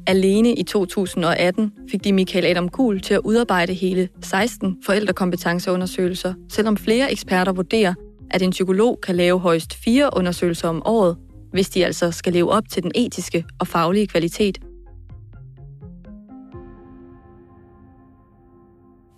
Alene 0.08 0.54
i 0.54 0.64
2018 0.64 1.72
fik 1.92 2.04
de 2.04 2.14
Michael 2.14 2.46
Adam 2.46 2.70
Kuhl 2.70 3.00
til 3.00 3.14
at 3.14 3.22
udarbejde 3.24 3.74
hele 3.74 4.10
16 4.22 4.78
forældrekompetenceundersøgelser, 4.86 6.34
selvom 6.50 6.78
flere 6.78 7.12
eksperter 7.12 7.52
vurderer, 7.52 7.94
at 8.34 8.41
en 8.41 8.52
psykolog 8.52 9.00
kan 9.04 9.15
lave 9.15 9.39
højst 9.39 9.74
fire 9.74 10.10
undersøgelser 10.13 10.67
om 10.67 10.82
året, 10.86 11.17
hvis 11.52 11.70
de 11.70 11.86
altså 11.86 12.12
skal 12.12 12.34
leve 12.34 12.52
op 12.52 12.70
til 12.70 12.84
den 12.84 12.91
etiske 12.96 13.46
og 13.60 13.67
faglige 13.67 14.08
kvalitet. 14.08 14.58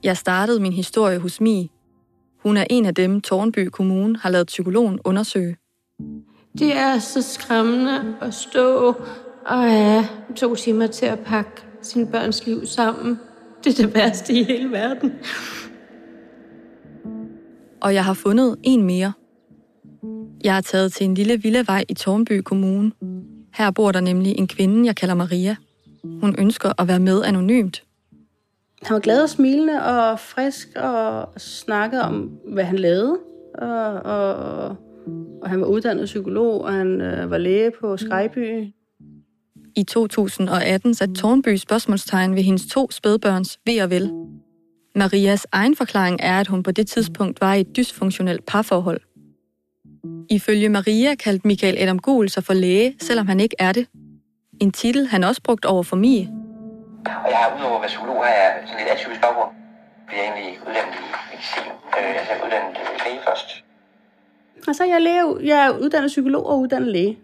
Jeg 0.04 0.18
startede 0.18 0.60
min 0.60 0.74
historie 0.74 1.20
hos 1.20 1.42
Mi 1.42 1.72
hun 2.44 2.58
er 2.58 2.66
en 2.70 2.86
af 2.86 2.96
dem, 2.96 3.22
Tornby 3.22 3.68
Kommune 3.68 4.18
har 4.20 4.30
lavet 4.30 4.48
psykologen 4.48 5.00
undersøge. 5.04 5.58
Det 6.60 6.76
er 6.76 7.00
så 7.00 7.22
skræmmende 7.22 8.16
at 8.22 8.34
stå 8.34 8.96
og 9.46 9.72
have 9.72 10.08
to 10.36 10.56
timer 10.56 10.88
til 10.88 11.06
at 11.06 11.20
pakke 11.20 11.52
sine 11.82 12.08
børns 12.08 12.46
liv 12.46 12.66
sammen. 12.66 13.20
Det 13.64 13.80
er 13.80 13.86
det 13.86 13.96
værste 13.96 14.34
i 14.34 14.44
hele 14.44 14.72
verden 14.72 15.12
og 17.84 17.94
jeg 17.94 18.06
har 18.06 18.14
fundet 18.14 18.56
en 18.64 18.84
mere. 18.84 19.14
Jeg 20.44 20.58
er 20.58 20.62
taget 20.62 20.94
til 20.94 21.06
en 21.06 21.14
lille 21.14 21.42
villavej 21.42 21.86
i 21.90 21.94
Tornby 21.94 22.42
Kommune. 22.42 22.92
Her 23.54 23.72
bor 23.72 23.92
der 23.92 24.00
nemlig 24.00 24.38
en 24.38 24.48
kvinde, 24.48 24.86
jeg 24.86 24.96
kalder 24.96 25.16
Maria. 25.16 25.56
Hun 26.04 26.36
ønsker 26.38 26.82
at 26.82 26.88
være 26.88 27.00
med 27.00 27.24
anonymt. 27.24 27.84
Han 28.84 28.94
var 28.94 29.00
glad 29.00 29.24
og 29.24 29.30
smilende 29.30 29.84
og 29.84 30.20
frisk 30.20 30.68
og 30.76 31.30
snakkede 31.38 32.02
om, 32.02 32.32
hvad 32.48 32.64
han 32.64 32.80
lavede. 32.80 33.18
Og, 33.56 33.94
og, 33.94 34.36
og 35.42 35.50
han 35.50 35.62
var 35.62 35.68
uddannet 35.68 36.06
psykolog, 36.06 36.62
og 36.62 36.74
han 36.74 37.02
øh, 37.02 37.32
var 37.32 37.38
læge 37.38 37.72
på 37.82 37.98
Skyby. 37.98 38.74
I 39.76 39.84
2018 39.84 40.94
satte 40.94 41.14
Tornby 41.14 41.56
spørgsmålstegn 41.56 42.36
ved 42.36 42.44
hendes 42.44 42.66
to 42.66 42.92
spædbørns 42.92 43.60
ved 43.66 43.82
og 43.82 43.90
vel. 43.90 44.12
Marias 44.96 45.48
egen 45.52 45.76
forklaring 45.76 46.20
er, 46.22 46.40
at 46.40 46.48
hun 46.48 46.64
på 46.64 46.72
det 46.72 46.88
tidspunkt 46.88 47.42
var 47.42 47.54
i 47.54 47.62
et 47.62 47.76
dysfunktionelt 47.76 48.46
parforhold. 48.46 49.02
Ifølge 50.30 50.70
Maria 50.70 51.16
kaldte 51.16 51.48
Michael 51.48 51.78
Adam 51.80 52.00
Gul 52.00 52.30
sig 52.30 52.44
for 52.44 52.54
læge, 52.54 52.96
selvom 53.00 53.28
han 53.28 53.40
ikke 53.40 53.56
er 53.60 53.72
det. 53.72 53.88
En 54.62 54.72
titel, 54.72 55.08
han 55.08 55.24
også 55.24 55.42
brugt 55.44 55.66
over 55.66 55.84
for 55.84 55.96
Mie. 55.96 56.30
Og 57.06 57.30
jeg 57.30 57.38
har 57.38 57.58
udover 57.60 57.76
at 57.76 57.82
være 57.82 57.88
psykolog, 57.88 58.16
har 58.16 58.34
jeg 58.34 58.64
sådan 58.66 58.80
lidt 58.80 58.90
atypisk 58.90 59.22
baggrund. 59.22 59.52
Jeg 60.12 60.20
er 60.20 60.24
egentlig 60.24 60.60
uddannet 60.62 60.94
i 60.96 61.06
medicin. 61.32 61.72
Øh, 61.98 62.20
altså, 62.20 62.34
jeg 62.34 62.40
er 62.40 62.46
uddannet 62.46 62.78
læge 63.06 63.20
først. 63.28 63.64
Altså, 64.68 64.84
jeg 64.84 64.94
er, 64.94 65.00
læge, 65.00 65.48
jeg 65.52 65.66
er 65.68 65.72
uddannet 65.84 66.08
psykolog 66.08 66.46
og 66.46 66.60
uddannet 66.60 66.92
læge. 66.92 67.18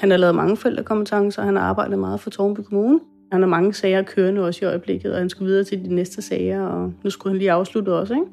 Han 0.00 0.10
har 0.10 0.18
lavet 0.18 0.34
mange 0.34 0.56
forældrekompetencer, 0.56 1.42
han 1.42 1.56
har 1.56 1.62
arbejdet 1.62 1.98
meget 1.98 2.20
for 2.20 2.30
Tornby 2.30 2.60
Kommune. 2.60 3.00
Han 3.32 3.42
har 3.42 3.48
mange 3.48 3.74
sager 3.74 4.02
kørende 4.02 4.46
også 4.46 4.64
i 4.64 4.68
øjeblikket, 4.68 5.12
og 5.12 5.18
han 5.18 5.28
skal 5.28 5.46
videre 5.46 5.64
til 5.64 5.84
de 5.84 5.94
næste 5.94 6.22
sager, 6.22 6.62
og 6.62 6.92
nu 7.04 7.10
skulle 7.10 7.30
han 7.30 7.38
lige 7.38 7.52
afslutte 7.52 7.92
også, 7.92 8.14
ikke? 8.14 8.26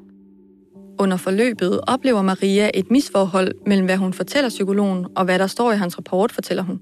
Under 1.00 1.16
forløbet 1.16 1.80
oplever 1.86 2.22
Maria 2.22 2.70
et 2.74 2.90
misforhold 2.90 3.52
mellem, 3.66 3.86
hvad 3.86 3.96
hun 3.96 4.12
fortæller 4.12 4.48
psykologen, 4.48 5.06
og 5.16 5.24
hvad 5.24 5.38
der 5.38 5.46
står 5.46 5.72
i 5.72 5.76
hans 5.76 5.98
rapport, 5.98 6.32
fortæller 6.32 6.62
hun. 6.62 6.80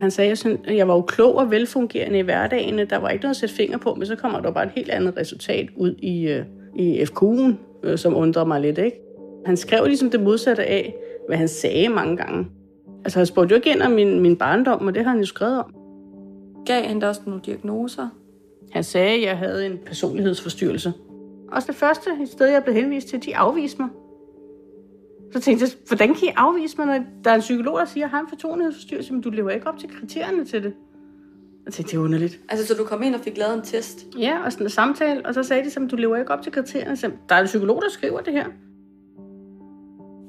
Han 0.00 0.10
sagde, 0.10 0.30
at 0.30 0.76
jeg 0.76 0.88
var 0.88 0.94
jo 0.94 1.02
klog 1.02 1.34
og 1.34 1.50
velfungerende 1.50 2.18
i 2.18 2.22
hverdagen. 2.22 2.78
Der 2.78 2.96
var 2.96 3.08
ikke 3.08 3.22
noget 3.22 3.34
at 3.34 3.36
sætte 3.36 3.54
finger 3.54 3.78
på, 3.78 3.94
men 3.94 4.06
så 4.06 4.16
kommer 4.16 4.40
der 4.40 4.50
bare 4.50 4.64
et 4.64 4.72
helt 4.74 4.90
andet 4.90 5.16
resultat 5.16 5.68
ud 5.76 5.94
i, 5.98 6.28
øh, 6.28 6.44
i 6.76 7.02
FQ'en, 7.02 7.52
øh, 7.82 7.98
som 7.98 8.16
undrer 8.16 8.44
mig 8.44 8.60
lidt. 8.60 8.78
Ikke? 8.78 9.00
Han 9.46 9.56
skrev 9.56 9.84
ligesom 9.86 10.10
det 10.10 10.20
modsatte 10.20 10.64
af, 10.64 10.94
hvad 11.28 11.36
han 11.36 11.48
sagde 11.48 11.88
mange 11.88 12.16
gange. 12.16 12.46
Altså, 13.04 13.18
han 13.18 13.26
spurgte 13.26 13.52
jo 13.52 13.56
ikke 13.56 13.70
ind 13.70 13.82
om 13.82 13.92
min, 13.92 14.20
min 14.20 14.36
barndom, 14.36 14.86
og 14.86 14.94
det 14.94 15.04
har 15.04 15.10
han 15.10 15.20
jo 15.20 15.26
skrevet 15.26 15.58
om. 15.58 15.77
Gav 16.66 16.84
han 16.84 17.00
da 17.00 17.08
også 17.08 17.20
nogle 17.26 17.42
diagnoser? 17.46 18.08
Han 18.70 18.84
sagde, 18.84 19.14
at 19.14 19.22
jeg 19.22 19.38
havde 19.38 19.66
en 19.66 19.78
personlighedsforstyrrelse. 19.86 20.92
Også 21.52 21.66
det 21.66 21.76
første 21.76 22.10
sted, 22.26 22.46
jeg 22.46 22.62
blev 22.64 22.74
henvist 22.74 23.08
til, 23.08 23.24
de 23.24 23.36
afviste 23.36 23.82
mig. 23.82 23.90
Så 25.32 25.40
tænkte 25.40 25.64
jeg, 25.64 25.72
hvordan 25.86 26.14
kan 26.14 26.28
I 26.28 26.30
afvise 26.36 26.76
mig, 26.78 26.86
når 26.86 27.04
der 27.24 27.30
er 27.30 27.34
en 27.34 27.40
psykolog, 27.40 27.78
der 27.78 27.84
siger, 27.84 28.06
at 28.06 28.10
jeg 28.10 28.18
har 28.18 28.20
en 28.20 28.28
fortrolighedsforstyrrelse, 28.28 29.12
men 29.12 29.22
du 29.22 29.30
lever 29.30 29.50
ikke 29.50 29.66
op 29.66 29.78
til 29.78 29.88
kriterierne 30.00 30.44
til 30.44 30.62
det. 30.62 30.72
Jeg 31.64 31.72
tænkte, 31.72 31.92
det 31.92 31.98
er 31.98 32.04
underligt. 32.04 32.40
Altså, 32.48 32.66
så 32.66 32.74
du 32.74 32.84
kom 32.84 33.02
ind 33.02 33.14
og 33.14 33.20
fik 33.20 33.38
lavet 33.38 33.54
en 33.54 33.62
test? 33.62 34.06
Ja, 34.18 34.44
og 34.44 34.52
sådan 34.52 34.66
en 34.66 34.70
samtale, 34.70 35.26
og 35.26 35.34
så 35.34 35.42
sagde 35.42 35.70
de, 35.70 35.84
at 35.84 35.90
du 35.90 35.96
lever 35.96 36.16
ikke 36.16 36.30
op 36.30 36.42
til 36.42 36.52
kriterierne. 36.52 36.96
Så 36.96 37.10
der 37.28 37.34
er 37.34 37.40
en 37.40 37.46
psykolog, 37.46 37.82
der 37.82 37.90
skriver 37.90 38.20
det 38.20 38.32
her. 38.32 38.46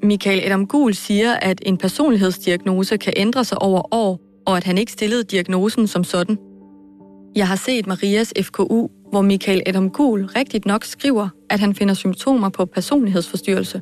Michael 0.04 0.42
Adam 0.46 0.68
Gul 0.68 0.94
siger, 0.94 1.34
at 1.34 1.62
en 1.66 1.78
personlighedsdiagnose 1.78 2.98
kan 2.98 3.14
ændre 3.18 3.44
sig 3.44 3.62
over 3.62 3.94
år, 3.96 4.20
og 4.50 4.58
at 4.58 4.64
han 4.64 4.78
ikke 4.78 4.92
stillede 4.92 5.24
diagnosen 5.24 5.88
som 5.88 6.04
sådan. 6.04 6.38
Jeg 7.36 7.48
har 7.48 7.56
set 7.56 7.88
Marias 7.88 8.34
FKU, 8.42 8.88
hvor 9.12 9.22
Michael 9.22 9.62
Adam 9.66 9.90
Kuhl 9.90 10.26
rigtigt 10.26 10.66
nok 10.66 10.84
skriver, 10.84 11.30
at 11.50 11.60
han 11.60 11.76
finder 11.76 11.94
symptomer 11.94 12.50
på 12.50 12.66
personlighedsforstyrrelse. 12.66 13.82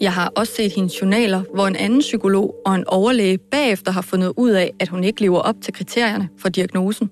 Jeg 0.00 0.12
har 0.12 0.32
også 0.36 0.52
set 0.52 0.72
hendes 0.72 1.02
journaler, 1.02 1.42
hvor 1.54 1.66
en 1.66 1.76
anden 1.76 2.00
psykolog 2.00 2.54
og 2.66 2.74
en 2.74 2.84
overlæge 2.86 3.38
bagefter 3.38 3.92
har 3.92 4.02
fundet 4.02 4.32
ud 4.36 4.50
af, 4.50 4.72
at 4.80 4.88
hun 4.88 5.04
ikke 5.04 5.20
lever 5.20 5.38
op 5.38 5.54
til 5.62 5.72
kriterierne 5.72 6.28
for 6.38 6.48
diagnosen. 6.48 7.10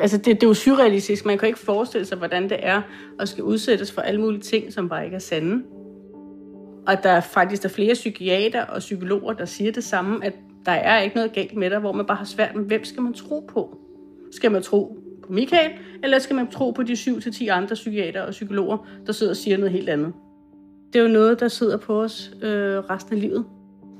Altså, 0.00 0.16
det, 0.16 0.26
det 0.26 0.42
er 0.42 0.46
jo 0.46 0.54
surrealistisk. 0.54 1.26
Man 1.26 1.38
kan 1.38 1.48
ikke 1.48 1.60
forestille 1.60 2.06
sig, 2.06 2.18
hvordan 2.18 2.42
det 2.48 2.58
er 2.62 2.82
at 3.20 3.28
skal 3.28 3.44
udsættes 3.44 3.92
for 3.92 4.00
alle 4.00 4.20
mulige 4.20 4.40
ting, 4.40 4.72
som 4.72 4.88
bare 4.88 5.04
ikke 5.04 5.14
er 5.14 5.20
sande. 5.20 5.62
Og 6.86 7.02
der 7.02 7.10
er 7.10 7.20
faktisk 7.20 7.62
der 7.62 7.68
er 7.68 7.72
flere 7.72 7.94
psykiater 7.94 8.62
og 8.62 8.78
psykologer, 8.78 9.32
der 9.32 9.44
siger 9.44 9.72
det 9.72 9.84
samme, 9.84 10.24
at 10.24 10.32
der 10.66 10.72
er 10.72 11.00
ikke 11.00 11.16
noget 11.16 11.32
galt 11.32 11.56
med 11.56 11.70
dig, 11.70 11.78
hvor 11.78 11.92
man 11.92 12.06
bare 12.06 12.16
har 12.16 12.24
svært 12.24 12.56
med, 12.56 12.64
hvem 12.64 12.84
skal 12.84 13.02
man 13.02 13.12
tro 13.12 13.40
på? 13.48 13.78
Skal 14.32 14.52
man 14.52 14.62
tro 14.62 14.98
på 15.22 15.32
Michael, 15.32 15.70
eller 16.02 16.18
skal 16.18 16.36
man 16.36 16.50
tro 16.50 16.70
på 16.70 16.82
de 16.82 16.92
7-10 16.92 17.48
andre 17.48 17.74
psykiater 17.74 18.22
og 18.22 18.30
psykologer, 18.30 18.86
der 19.06 19.12
sidder 19.12 19.32
og 19.32 19.36
siger 19.36 19.56
noget 19.56 19.72
helt 19.72 19.88
andet? 19.88 20.12
Det 20.92 20.98
er 20.98 21.02
jo 21.02 21.08
noget, 21.08 21.40
der 21.40 21.48
sidder 21.48 21.76
på 21.76 22.02
os 22.02 22.30
øh, 22.42 22.78
resten 22.78 23.14
af 23.14 23.20
livet. 23.20 23.44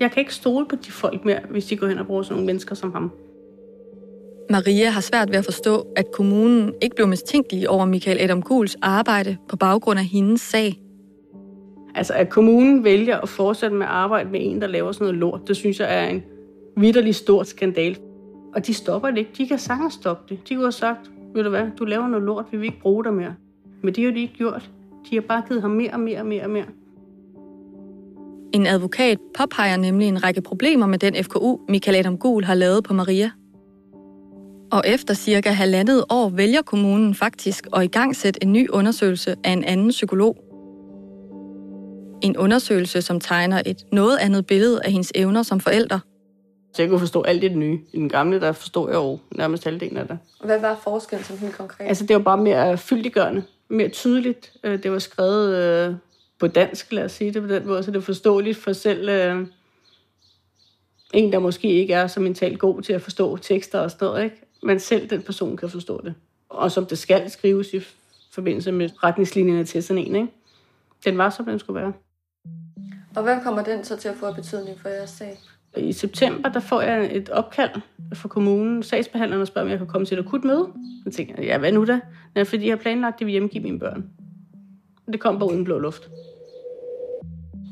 Jeg 0.00 0.10
kan 0.10 0.20
ikke 0.20 0.34
stole 0.34 0.66
på 0.66 0.76
de 0.76 0.90
folk 0.90 1.24
mere, 1.24 1.40
hvis 1.50 1.66
de 1.66 1.76
går 1.76 1.86
hen 1.86 1.98
og 1.98 2.06
bruger 2.06 2.22
sådan 2.22 2.34
nogle 2.34 2.46
mennesker 2.46 2.74
som 2.74 2.92
ham. 2.92 3.12
Maria 4.50 4.90
har 4.90 5.00
svært 5.00 5.30
ved 5.30 5.36
at 5.36 5.44
forstå, 5.44 5.86
at 5.96 6.12
kommunen 6.12 6.74
ikke 6.82 6.96
blev 6.96 7.08
mistænkelig 7.08 7.68
over 7.68 7.84
Michael 7.84 8.20
Adam 8.20 8.42
Guls 8.42 8.76
arbejde 8.82 9.36
på 9.48 9.56
baggrund 9.56 9.98
af 9.98 10.04
hendes 10.04 10.40
sag. 10.40 10.80
Altså, 11.94 12.12
at 12.12 12.28
kommunen 12.28 12.84
vælger 12.84 13.16
at 13.16 13.28
fortsætte 13.28 13.76
med 13.76 13.86
at 13.86 13.92
arbejde 13.92 14.30
med 14.30 14.40
en, 14.42 14.60
der 14.60 14.66
laver 14.66 14.92
sådan 14.92 15.04
noget 15.04 15.18
lort, 15.18 15.40
det 15.48 15.56
synes 15.56 15.80
jeg 15.80 16.04
er 16.04 16.08
en 16.08 16.22
vidderlig 16.76 17.14
stort 17.14 17.48
skandal. 17.48 17.98
Og 18.54 18.66
de 18.66 18.74
stopper 18.74 19.10
det 19.10 19.18
ikke. 19.18 19.30
De 19.38 19.48
kan 19.48 19.58
sagtens 19.58 19.94
stoppe 19.94 20.34
det. 20.34 20.48
De 20.48 20.54
kunne 20.54 20.64
have 20.64 20.72
sagt, 20.72 21.10
ved 21.34 21.44
du 21.44 21.50
hvad, 21.50 21.66
du 21.78 21.84
laver 21.84 22.08
noget 22.08 22.24
lort, 22.24 22.44
vi 22.50 22.56
vil 22.56 22.66
ikke 22.66 22.80
bruge 22.80 23.04
dig 23.04 23.14
mere. 23.14 23.34
Men 23.82 23.94
det 23.94 24.04
har 24.04 24.10
de 24.10 24.20
ikke 24.20 24.34
gjort. 24.34 24.70
De 25.10 25.14
har 25.14 25.22
bare 25.22 25.42
givet 25.48 25.62
ham 25.62 25.70
mere 25.70 25.92
og 25.92 26.00
mere 26.00 26.20
og 26.20 26.26
mere 26.26 26.42
og 26.44 26.50
mere. 26.50 26.66
En 28.52 28.66
advokat 28.66 29.18
påpeger 29.38 29.76
nemlig 29.76 30.08
en 30.08 30.24
række 30.24 30.40
problemer 30.40 30.86
med 30.86 30.98
den 30.98 31.24
FKU, 31.24 31.58
Michael 31.68 31.96
Adam 31.96 32.18
Gul 32.18 32.44
har 32.44 32.54
lavet 32.54 32.84
på 32.84 32.94
Maria. 32.94 33.30
Og 34.72 34.82
efter 34.86 35.14
cirka 35.14 35.50
halvandet 35.50 36.04
år 36.10 36.28
vælger 36.28 36.62
kommunen 36.62 37.14
faktisk 37.14 37.66
at 37.76 37.84
igangsætte 37.84 38.42
en 38.42 38.52
ny 38.52 38.68
undersøgelse 38.70 39.36
af 39.44 39.50
en 39.50 39.64
anden 39.64 39.88
psykolog. 39.88 40.36
En 42.22 42.36
undersøgelse, 42.36 43.02
som 43.02 43.20
tegner 43.20 43.62
et 43.66 43.84
noget 43.92 44.16
andet 44.16 44.46
billede 44.46 44.80
af 44.84 44.92
hendes 44.92 45.12
evner 45.14 45.42
som 45.42 45.60
forælder. 45.60 45.98
Så 46.74 46.82
jeg 46.82 46.88
kunne 46.88 47.00
forstå 47.00 47.22
alt 47.22 47.42
det 47.42 47.56
nye. 47.56 47.80
I 47.92 47.96
den 47.96 48.08
gamle, 48.08 48.40
der 48.40 48.52
forstod 48.52 48.88
jeg 48.88 48.96
jo 48.96 49.18
nærmest 49.30 49.64
halvdelen 49.64 49.96
af 49.96 50.06
det. 50.06 50.18
Hvad 50.44 50.60
var 50.60 50.80
forskellen 50.82 51.24
som 51.24 51.38
helt 51.38 51.56
konkret? 51.56 51.86
Altså, 51.86 52.06
det 52.06 52.16
var 52.16 52.22
bare 52.22 52.38
mere 52.38 52.78
fyldiggørende, 52.78 53.44
mere 53.68 53.88
tydeligt. 53.88 54.52
Øh, 54.64 54.82
det 54.82 54.92
var 54.92 54.98
skrevet 54.98 55.54
øh, 55.54 55.94
på 56.38 56.46
dansk, 56.46 56.92
lad 56.92 57.04
os 57.04 57.12
sige 57.12 57.32
det 57.32 57.42
på 57.42 57.48
den 57.48 57.66
måde, 57.66 57.82
så 57.82 57.90
det 57.90 57.96
er 57.96 58.02
forståeligt 58.02 58.58
for 58.58 58.72
selv 58.72 59.08
øh, 59.08 59.46
en, 61.14 61.32
der 61.32 61.38
måske 61.38 61.68
ikke 61.68 61.94
er 61.94 62.06
så 62.06 62.20
mentalt 62.20 62.58
god 62.58 62.82
til 62.82 62.92
at 62.92 63.02
forstå 63.02 63.36
tekster 63.36 63.80
og 63.80 63.90
sådan 63.90 64.06
noget, 64.06 64.24
ikke? 64.24 64.36
men 64.62 64.80
selv 64.80 65.10
den 65.10 65.22
person 65.22 65.56
kan 65.56 65.70
forstå 65.70 66.00
det. 66.04 66.14
Og 66.48 66.72
som 66.72 66.86
det 66.86 66.98
skal 66.98 67.30
skrives 67.30 67.74
i 67.74 67.80
forbindelse 68.32 68.72
med 68.72 68.90
retningslinjerne 69.04 69.64
til 69.64 69.82
sådan 69.82 70.06
en. 70.06 70.16
Ikke? 70.16 70.28
Den 71.04 71.18
var, 71.18 71.30
som 71.30 71.44
den 71.44 71.58
skulle 71.58 71.80
være. 71.80 71.92
Og 73.16 73.22
hvad 73.22 73.36
kommer 73.42 73.64
den 73.64 73.84
så 73.84 73.96
til 73.96 74.08
at 74.08 74.16
få 74.16 74.26
af 74.26 74.34
betydning 74.34 74.80
for 74.80 74.88
jeres 74.88 75.10
sag? 75.10 75.38
I 75.76 75.92
september, 75.92 76.48
der 76.48 76.60
får 76.60 76.80
jeg 76.80 77.16
et 77.16 77.30
opkald 77.30 77.70
fra 78.14 78.28
kommunen. 78.28 78.82
Sagsbehandleren 78.82 79.40
og 79.40 79.46
spørger, 79.46 79.66
om 79.66 79.70
jeg 79.70 79.78
kan 79.78 79.86
komme 79.86 80.06
til 80.06 80.18
et 80.18 80.24
akut 80.24 80.44
møde. 80.44 80.68
Jeg 81.04 81.12
tænker, 81.12 81.42
ja, 81.42 81.58
hvad 81.58 81.72
nu 81.72 81.84
da? 81.84 82.00
Ja, 82.36 82.42
fordi 82.42 82.66
jeg 82.66 82.72
har 82.72 82.82
planlagt, 82.82 83.14
at 83.14 83.20
de 83.20 83.24
vil 83.24 83.32
hjemgive 83.32 83.62
mine 83.62 83.78
børn. 83.78 84.10
Det 85.12 85.20
kom 85.20 85.38
bare 85.38 85.50
uden 85.50 85.64
blå 85.64 85.78
luft. 85.78 86.10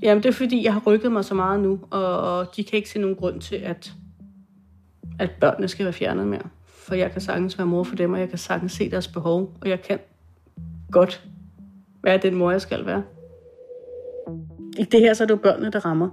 Jamen, 0.03 0.23
det 0.23 0.29
er 0.29 0.33
fordi, 0.33 0.65
jeg 0.65 0.73
har 0.73 0.83
rykket 0.87 1.13
mig 1.13 1.25
så 1.25 1.35
meget 1.35 1.61
nu, 1.61 1.81
og 1.91 2.57
de 2.57 2.65
kan 2.65 2.77
ikke 2.77 2.91
se 2.91 2.99
nogen 2.99 3.17
grund 3.17 3.41
til, 3.41 3.57
at, 3.57 3.93
at 5.19 5.31
børnene 5.41 5.69
skal 5.69 5.85
være 5.85 5.93
fjernet 5.93 6.27
mere. 6.27 6.43
For 6.67 6.95
jeg 6.95 7.13
kan 7.13 7.21
sagtens 7.21 7.59
være 7.59 7.67
mor 7.67 7.83
for 7.83 7.97
dem, 7.97 8.13
og 8.13 8.21
jeg 8.21 8.29
kan 8.29 8.39
sagtens 8.39 8.73
se 8.73 8.91
deres 8.91 9.09
behov, 9.09 9.57
og 9.61 9.69
jeg 9.69 9.83
kan 9.83 9.99
godt 10.91 11.25
være 12.03 12.19
den 12.19 12.35
mor, 12.35 12.51
jeg 12.51 12.61
skal 12.61 12.87
være. 12.87 13.03
I 14.79 14.85
det 14.85 15.01
her, 15.01 15.15
så 15.15 15.25
er 15.25 15.27
det 15.27 15.35
jo 15.35 15.41
børnene, 15.43 15.71
der 15.71 15.85
rammer. 15.85 16.09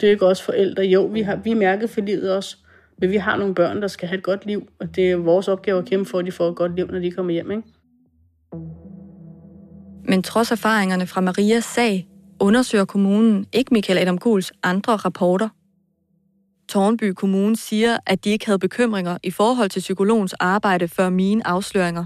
Det 0.00 0.06
er 0.06 0.10
ikke 0.10 0.26
også 0.26 0.44
forældre. 0.44 0.82
Jo, 0.82 1.04
vi, 1.04 1.22
har, 1.22 1.36
vi 1.36 1.50
er 1.50 1.56
mærket 1.56 1.90
for 1.90 2.00
livet 2.00 2.36
også, 2.36 2.56
men 2.98 3.10
vi 3.10 3.16
har 3.16 3.36
nogle 3.36 3.54
børn, 3.54 3.82
der 3.82 3.88
skal 3.88 4.08
have 4.08 4.18
et 4.18 4.24
godt 4.24 4.46
liv, 4.46 4.68
og 4.80 4.96
det 4.96 5.10
er 5.10 5.16
vores 5.16 5.48
opgave 5.48 5.78
at 5.78 5.84
kæmpe 5.84 6.10
for, 6.10 6.18
at 6.18 6.26
de 6.26 6.32
får 6.32 6.48
et 6.48 6.56
godt 6.56 6.76
liv, 6.76 6.86
når 6.86 6.98
de 6.98 7.10
kommer 7.10 7.32
hjem. 7.32 7.50
Ikke? 7.50 7.62
Men 10.04 10.22
trods 10.22 10.50
erfaringerne 10.50 11.06
fra 11.06 11.20
Marias 11.20 11.64
sag, 11.64 12.08
undersøger 12.40 12.84
kommunen 12.84 13.46
ikke 13.52 13.74
Michael 13.74 13.98
Adam 13.98 14.18
Guls 14.18 14.52
andre 14.62 14.96
rapporter. 14.96 15.48
Tornby 16.68 17.12
Kommune 17.12 17.56
siger, 17.56 17.98
at 18.06 18.24
de 18.24 18.30
ikke 18.30 18.46
havde 18.46 18.58
bekymringer 18.58 19.18
i 19.22 19.30
forhold 19.30 19.70
til 19.70 19.80
psykologens 19.80 20.32
arbejde 20.32 20.88
før 20.88 21.08
mine 21.08 21.46
afsløringer. 21.46 22.04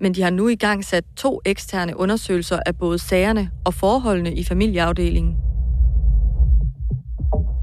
Men 0.00 0.14
de 0.14 0.22
har 0.22 0.30
nu 0.30 0.48
i 0.48 0.54
gang 0.54 0.84
sat 0.84 1.04
to 1.16 1.40
eksterne 1.44 1.96
undersøgelser 1.96 2.58
af 2.66 2.78
både 2.78 2.98
sagerne 2.98 3.50
og 3.64 3.74
forholdene 3.74 4.34
i 4.34 4.44
familieafdelingen. 4.44 5.43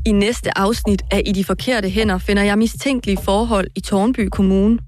I 0.05 0.11
næste 0.11 0.57
afsnit 0.57 1.01
af 1.11 1.21
I 1.25 1.31
de 1.31 1.43
forkerte 1.43 1.89
hænder 1.89 2.17
finder 2.17 2.43
jeg 2.43 2.57
mistænkelige 2.57 3.17
forhold 3.23 3.67
i 3.75 3.79
Tornby 3.79 4.29
Kommune. 4.31 4.79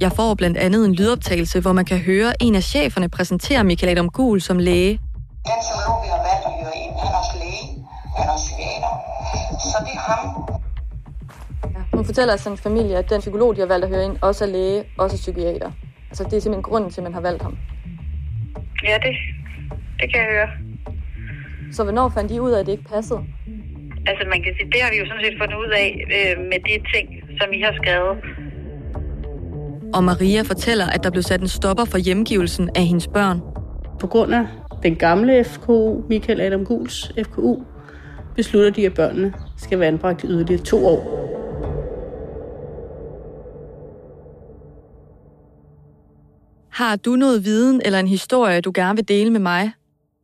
Jeg 0.00 0.12
får 0.12 0.34
blandt 0.34 0.56
andet 0.56 0.86
en 0.86 0.94
lydoptagelse, 0.94 1.60
hvor 1.60 1.72
man 1.72 1.84
kan 1.84 1.98
høre 1.98 2.42
en 2.42 2.54
af 2.54 2.62
cheferne 2.62 3.08
præsentere 3.08 3.64
Michael 3.64 3.90
Adam 3.90 4.08
Gul 4.08 4.40
som 4.40 4.58
læge. 4.58 4.90
Den 4.90 4.98
psykolog, 5.60 5.96
vi 6.04 6.08
har 6.14 6.20
valgt 6.28 6.46
at 6.46 6.52
høre 6.62 6.76
ind, 6.84 6.92
han 7.02 7.12
er 7.12 7.18
også 7.18 7.36
læge, 7.42 7.66
han 8.16 8.28
er 8.28 8.32
også 8.32 8.46
psykiater. 8.46 8.92
Så 9.72 9.78
det 9.86 9.94
er 9.94 10.04
ham. 10.10 10.24
Ja, 11.74 11.96
hun 11.96 12.04
fortæller 12.04 12.36
sin 12.36 12.56
familie, 12.56 12.96
at 12.96 13.10
den 13.10 13.20
psykolog, 13.20 13.56
de 13.56 13.60
har 13.60 13.68
valgt 13.68 13.84
at 13.84 13.90
høre 13.90 14.04
ind, 14.04 14.16
også 14.20 14.44
er 14.44 14.48
læge, 14.48 14.84
også 14.98 15.16
er 15.16 15.18
psykiater. 15.18 15.70
Altså 16.10 16.24
det 16.24 16.32
er 16.32 16.40
simpelthen 16.40 16.62
grunden 16.62 16.90
til, 16.90 17.00
at 17.00 17.04
man 17.04 17.14
har 17.14 17.20
valgt 17.20 17.42
ham. 17.42 17.56
Ja, 18.84 18.94
det, 18.94 19.14
det 20.00 20.12
kan 20.12 20.20
jeg 20.20 20.28
høre. 20.32 20.48
Så 21.72 21.82
hvornår 21.82 22.08
fandt 22.08 22.30
de 22.30 22.42
ud 22.42 22.50
af, 22.50 22.60
at 22.60 22.66
det 22.66 22.72
ikke 22.72 22.84
passede? 22.84 23.20
Altså 24.06 24.24
man 24.32 24.42
kan 24.42 24.52
sige, 24.56 24.70
det 24.72 24.80
har 24.82 24.90
vi 24.90 24.98
jo 25.02 25.06
sådan 25.06 25.24
set 25.24 25.36
fundet 25.40 25.56
ud 25.64 25.70
af 25.84 25.88
øh, 26.16 26.44
med 26.50 26.58
de 26.68 26.74
ting, 26.94 27.06
som 27.40 27.52
I 27.52 27.60
har 27.60 27.74
skrevet. 27.80 28.14
Og 29.94 30.04
Maria 30.04 30.42
fortæller, 30.42 30.86
at 30.86 31.04
der 31.04 31.10
blev 31.10 31.22
sat 31.22 31.40
en 31.40 31.48
stopper 31.48 31.84
for 31.84 31.98
hjemgivelsen 31.98 32.70
af 32.74 32.84
hendes 32.84 33.08
børn. 33.08 33.40
På 34.00 34.06
grund 34.06 34.34
af 34.34 34.46
den 34.82 34.96
gamle 34.96 35.44
FKU, 35.44 36.02
Michael 36.08 36.40
Adam 36.40 36.64
Guls 36.64 37.12
FKU, 37.24 37.62
beslutter 38.36 38.70
de, 38.70 38.86
at 38.86 38.94
børnene 38.94 39.34
skal 39.56 39.80
være 39.80 39.88
anbragt 39.88 40.24
i 40.24 40.26
yderligere 40.26 40.62
to 40.62 40.86
år. 40.86 41.24
Har 46.72 46.96
du 46.96 47.16
noget 47.16 47.44
viden 47.44 47.82
eller 47.84 47.98
en 47.98 48.08
historie, 48.08 48.60
du 48.60 48.72
gerne 48.74 48.96
vil 48.96 49.08
dele 49.08 49.30
med 49.30 49.40
mig, 49.40 49.72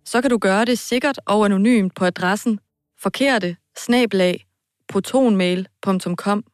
så 0.05 0.21
kan 0.21 0.31
du 0.31 0.39
gøre 0.39 0.65
det 0.65 0.79
sikkert 0.79 1.21
og 1.27 1.45
anonymt 1.45 1.95
på 1.95 2.05
adressen 2.05 2.59
forkerte 3.03 3.57
snablag 3.85 4.47
protonmail.com. 4.89 6.45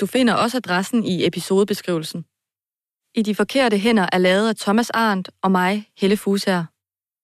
Du 0.00 0.06
finder 0.06 0.34
også 0.34 0.56
adressen 0.56 1.04
i 1.04 1.26
episodebeskrivelsen. 1.26 2.24
I 3.14 3.22
de 3.22 3.34
forkerte 3.34 3.78
hænder 3.78 4.06
er 4.12 4.18
lavet 4.18 4.48
af 4.48 4.56
Thomas 4.56 4.90
Arndt 4.90 5.30
og 5.42 5.50
mig, 5.50 5.90
Helle 5.98 6.16
Fusager. 6.16 6.64